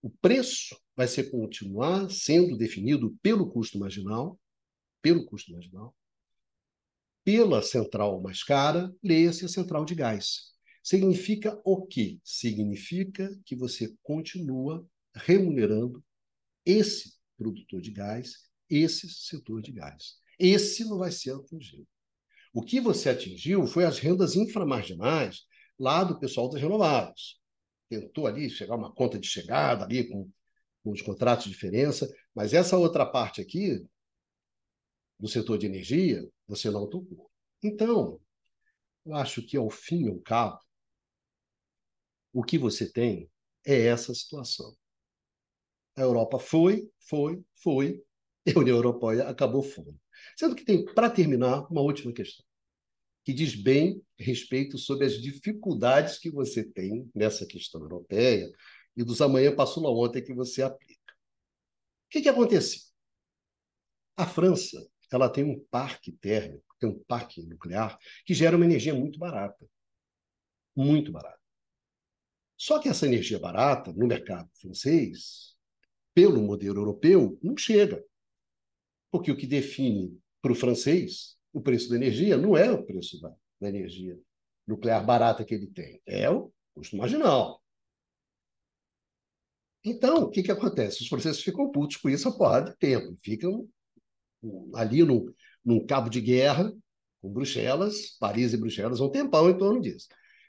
[0.00, 4.38] o preço vai ser continuar sendo definido pelo custo marginal,
[5.02, 5.94] pelo custo marginal,
[7.24, 10.52] pela central mais cara, leia-se a central de gás.
[10.82, 12.20] Significa o quê?
[12.22, 16.04] Significa que você continua remunerando
[16.64, 18.34] esse produtor de gás,
[18.68, 20.16] esse setor de gás.
[20.38, 21.86] Esse não vai ser atingido.
[22.52, 25.46] O que você atingiu foi as rendas inframarginais
[25.78, 27.38] lá do pessoal das renováveis.
[27.88, 30.30] Tentou ali chegar uma conta de chegada ali com,
[30.82, 33.84] com os contratos de diferença, mas essa outra parte aqui
[35.18, 37.30] do setor de energia, você não tocou.
[37.62, 38.20] Então,
[39.04, 40.60] eu acho que ao fim e ao cabo,
[42.32, 43.30] o que você tem
[43.64, 44.74] é essa situação.
[45.96, 48.02] A Europa foi, foi, foi,
[48.44, 49.94] e a União Europeia acabou fora.
[50.36, 52.44] Sendo que tem, para terminar, uma última questão,
[53.24, 58.50] que diz bem respeito sobre as dificuldades que você tem nessa questão europeia
[58.96, 61.12] e dos amanhã passou lá ontem que você aplica.
[61.12, 62.80] O que, que aconteceu?
[64.16, 68.94] A França ela tem um parque térmico, tem um parque nuclear que gera uma energia
[68.94, 69.66] muito barata.
[70.76, 71.38] Muito barata.
[72.56, 75.56] Só que essa energia barata, no mercado francês,
[76.14, 78.04] pelo modelo europeu, não chega.
[79.10, 83.20] Porque o que define para o francês o preço da energia não é o preço
[83.20, 84.18] da, da energia
[84.66, 87.62] nuclear barata que ele tem, é o custo marginal.
[89.84, 91.02] Então, o que, que acontece?
[91.02, 93.68] Os franceses ficam putos com isso a porrada de tempo, ficam
[94.74, 95.32] ali no,
[95.64, 96.72] num cabo de guerra
[97.20, 100.08] com Bruxelas, Paris e Bruxelas, um tempão em torno disso.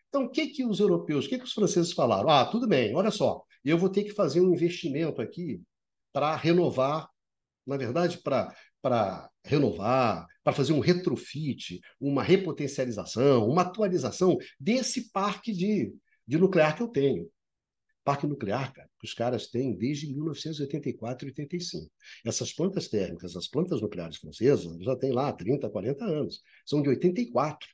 [0.10, 2.30] Então, o que, que os europeus, o que, que os franceses falaram?
[2.30, 5.62] Ah, tudo bem, olha só, eu vou ter que fazer um investimento aqui
[6.14, 7.10] para renovar,
[7.66, 15.94] na verdade, para renovar, para fazer um retrofit, uma repotencialização, uma atualização desse parque de,
[16.28, 17.30] de nuclear que eu tenho.
[18.06, 21.92] Parque nuclear, cara, que os caras têm desde 1984 e 85.
[22.24, 26.44] Essas plantas térmicas, as plantas nucleares francesas, já têm lá 30, 40 anos.
[26.64, 27.68] São de 84.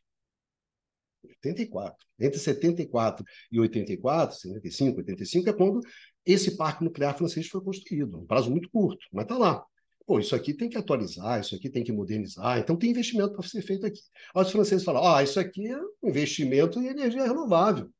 [1.25, 2.07] 84.
[2.17, 5.81] Entre 74 e 84, 75, 85 é quando
[6.25, 8.21] esse parque nuclear francês foi construído.
[8.21, 9.65] Um prazo muito curto, mas está lá.
[10.05, 13.45] Pô, isso aqui tem que atualizar, isso aqui tem que modernizar, então tem investimento para
[13.45, 13.99] ser feito aqui.
[14.33, 17.91] Aí os franceses falam: ah, isso aqui é um investimento em energia renovável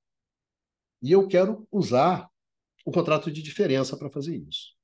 [1.02, 2.30] e eu quero usar
[2.86, 4.76] o contrato de diferença para fazer isso.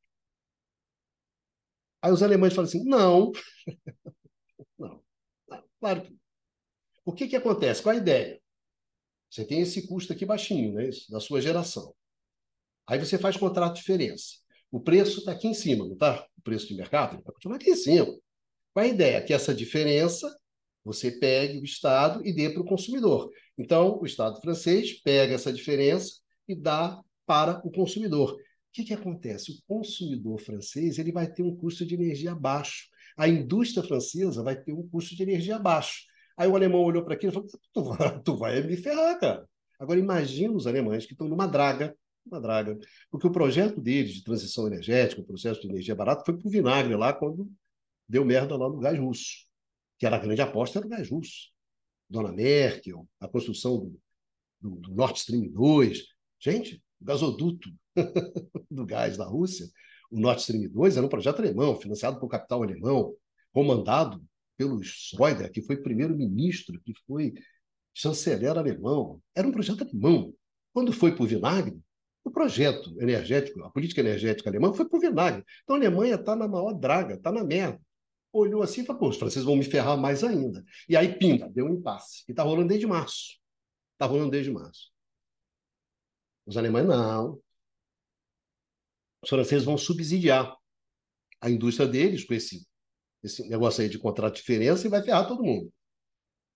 [2.01, 3.31] Aí os alemães falam assim: não,
[4.77, 5.03] não,
[5.47, 6.19] não, claro que não.
[7.05, 7.81] O que, que acontece?
[7.81, 8.41] Qual a ideia?
[9.29, 11.93] Você tem esse custo aqui baixinho, né, da sua geração.
[12.85, 14.37] Aí você faz contrato de diferença.
[14.71, 16.25] O preço está aqui em cima, não está?
[16.37, 18.05] O preço de mercado vai continuar aqui em cima.
[18.73, 19.23] Qual a ideia?
[19.23, 20.33] Que essa diferença
[20.87, 23.29] você pegue o Estado e dê para o consumidor.
[23.57, 28.31] Então, o Estado francês pega essa diferença e dá para o consumidor.
[28.31, 28.37] O
[28.71, 29.51] que, que acontece?
[29.51, 32.87] O consumidor francês ele vai ter um custo de energia baixo.
[33.17, 36.05] A indústria francesa vai ter um custo de energia baixo.
[36.37, 39.49] Aí o alemão olhou para aquilo e falou: tu vai, tu vai me ferrar, cara.
[39.77, 41.93] Agora imagina os alemães que estão numa draga,
[42.25, 42.77] uma draga,
[43.11, 46.49] porque o projeto deles de transição energética, o processo de energia barata, foi para o
[46.49, 47.51] vinagre lá quando
[48.07, 49.46] deu merda lá no gás russo,
[49.97, 51.51] que era a grande aposta, era o gás russo.
[52.09, 53.99] Dona Merkel, a construção do,
[54.61, 56.03] do, do Nord Stream 2.
[56.39, 57.69] Gente, o gasoduto
[58.69, 59.67] do gás da Rússia,
[60.09, 63.13] o Nord Stream 2, era um projeto alemão, financiado por capital alemão,
[63.51, 64.23] comandado
[64.55, 67.33] pelo Schroeder, que foi primeiro-ministro, que foi
[67.93, 69.21] chanceler alemão.
[69.35, 70.33] Era um projeto alemão.
[70.73, 71.79] Quando foi para o vinagre,
[72.23, 75.43] o projeto energético, a política energética alemã foi para o vinagre.
[75.63, 77.79] Então a Alemanha está na maior draga, está na merda.
[78.31, 80.63] Olhou assim e falou: pô, os franceses vão me ferrar mais ainda.
[80.87, 82.23] E aí, pinta, deu um impasse.
[82.27, 83.37] E está rolando desde março.
[83.93, 84.91] Está rolando desde março.
[86.45, 87.41] Os alemães não.
[89.21, 90.55] Os franceses vão subsidiar
[91.41, 92.65] a indústria deles com esse,
[93.23, 95.71] esse negócio aí de contrato de diferença e vai ferrar todo mundo.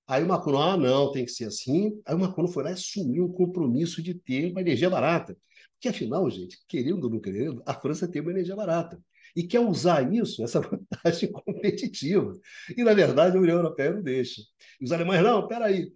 [0.08, 2.02] Aí o Macron, ah, não, tem que ser assim.
[2.06, 5.38] Aí o Macron foi lá e assumiu o compromisso de ter uma energia barata.
[5.74, 9.02] Porque, afinal, gente, querendo ou não querendo, a França tem uma energia barata.
[9.36, 12.34] E quer usar isso, essa vantagem competitiva.
[12.76, 14.42] E, na verdade, a União Europeia não deixa.
[14.80, 15.94] E os alemães, não, peraí.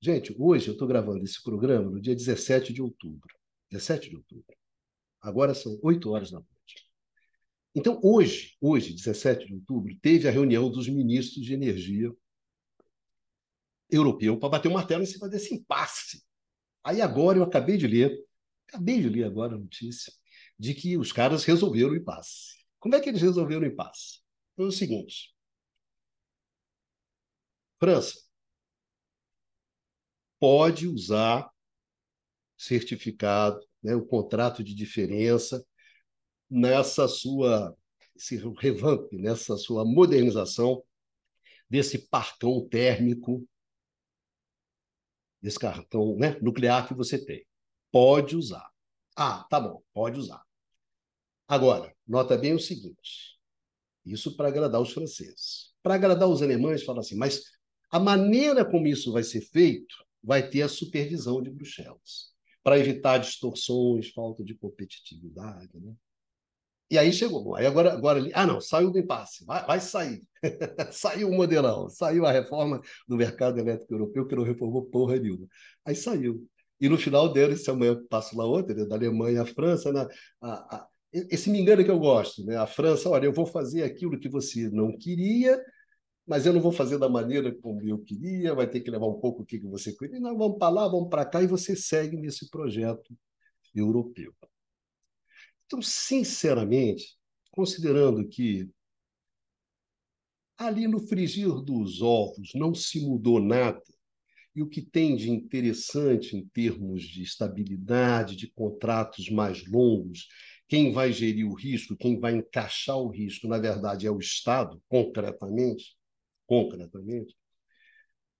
[0.00, 3.34] Gente, hoje eu estou gravando esse programa no dia 17 de outubro.
[3.70, 4.56] 17 de outubro.
[5.20, 6.86] Agora são 8 horas da noite.
[7.74, 12.10] Então, hoje, hoje, 17 de outubro, teve a reunião dos ministros de energia
[13.90, 16.22] europeu para bater o martelo em cima desse impasse.
[16.82, 18.16] Aí agora eu acabei de ler,
[18.68, 20.12] acabei de ler agora a notícia,
[20.58, 22.55] de que os caras resolveram o impasse.
[22.86, 24.20] Como é que eles resolveram o impasse?
[24.54, 25.34] Foi o seguinte:
[27.80, 28.16] França
[30.38, 31.50] pode usar
[32.56, 35.66] certificado, né, o contrato de diferença
[36.48, 37.76] nessa sua
[38.14, 40.80] esse revamp, nessa sua modernização
[41.68, 43.44] desse parcão térmico
[45.42, 47.44] desse cartão né, nuclear que você tem.
[47.90, 48.70] Pode usar.
[49.16, 50.40] Ah, tá bom, pode usar.
[51.48, 53.36] Agora, nota bem o seguinte:
[54.04, 55.72] isso para agradar os franceses.
[55.82, 57.42] Para agradar os alemães, fala assim, mas
[57.90, 62.32] a maneira como isso vai ser feito vai ter a supervisão de Bruxelas,
[62.62, 65.70] para evitar distorções, falta de competitividade.
[65.74, 65.94] Né?
[66.90, 67.54] E aí chegou.
[67.54, 70.22] Aí agora, agora ah, não, saiu do impasse, vai, vai sair.
[70.92, 75.46] saiu o modelão, saiu a reforma do mercado elétrico europeu, que não reformou porra nenhuma.
[75.84, 76.44] Aí saiu.
[76.80, 80.06] E no final dele, esse amanhã passo lá outra, né, da Alemanha à França, né,
[80.40, 82.56] a, a, esse me engano que eu gosto, né?
[82.56, 85.62] A França, olha, eu vou fazer aquilo que você não queria,
[86.26, 89.20] mas eu não vou fazer da maneira como eu queria, vai ter que levar um
[89.20, 90.20] pouco o que você queria.
[90.20, 93.16] Não, vamos para lá, vamos para cá, e você segue nesse projeto
[93.74, 94.34] europeu.
[95.66, 97.16] Então, sinceramente,
[97.50, 98.68] considerando que
[100.56, 103.82] ali no frigir dos ovos não se mudou nada,
[104.54, 110.28] e o que tem de interessante em termos de estabilidade, de contratos mais longos,
[110.68, 114.82] quem vai gerir o risco, quem vai encaixar o risco, na verdade, é o Estado,
[114.88, 115.96] concretamente,
[116.46, 117.36] concretamente.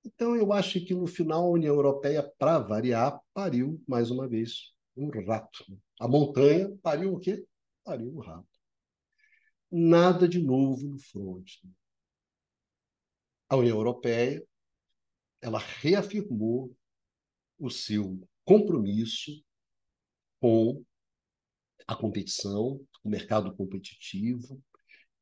[0.04, 4.72] Então, eu acho que no final a União Europeia, para variar, pariu mais uma vez
[4.96, 5.64] um rato.
[6.00, 7.44] A montanha pariu o quê?
[7.84, 8.46] Pariu um rato.
[9.70, 11.60] Nada de novo no fronte.
[13.48, 14.44] A União Europeia
[15.40, 16.74] ela reafirmou
[17.58, 19.32] o seu compromisso
[20.40, 20.84] com
[21.86, 24.62] a competição, o mercado competitivo,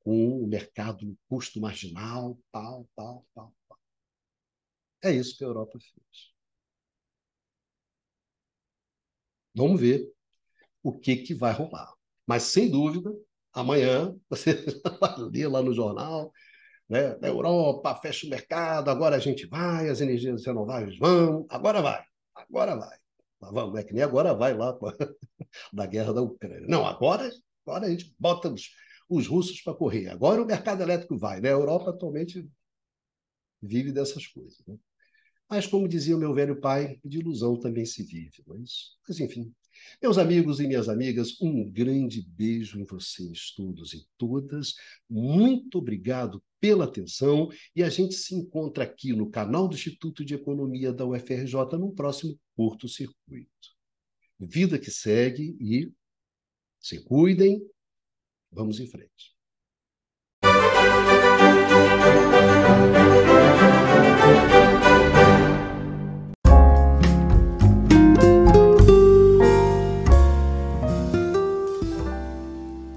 [0.00, 3.78] com o mercado custo marginal, tal, tal, tal, tal.
[5.02, 6.34] É isso que a Europa fez.
[9.54, 10.12] Vamos ver
[10.82, 11.92] o que, que vai rolar.
[12.26, 13.10] Mas, sem dúvida,
[13.52, 14.54] amanhã você
[15.00, 16.32] vai ler lá no jornal,
[16.88, 17.16] né?
[17.18, 22.04] Na Europa, fecha o mercado, agora a gente vai, as energias renováveis vão, agora vai,
[22.34, 23.03] agora vai.
[23.50, 24.76] Vamos, é que nem agora vai lá
[25.72, 26.66] da guerra da Ucrânia.
[26.68, 27.30] Não, agora,
[27.66, 28.70] agora a gente bota os,
[29.08, 30.08] os russos para correr.
[30.08, 31.40] Agora o mercado elétrico vai.
[31.40, 31.48] Né?
[31.48, 32.48] A Europa atualmente
[33.62, 34.62] vive dessas coisas.
[34.66, 34.76] Né?
[35.48, 38.42] Mas, como dizia o meu velho pai, de ilusão também se vive.
[38.46, 39.54] Mas, mas enfim.
[40.02, 44.74] Meus amigos e minhas amigas, um grande beijo em vocês todos e todas.
[45.08, 50.34] Muito obrigado pela atenção e a gente se encontra aqui no canal do Instituto de
[50.34, 53.48] Economia da UFRJ no próximo Curto Circuito.
[54.38, 55.92] Vida que segue e
[56.80, 57.66] se cuidem.
[58.50, 59.34] Vamos em frente.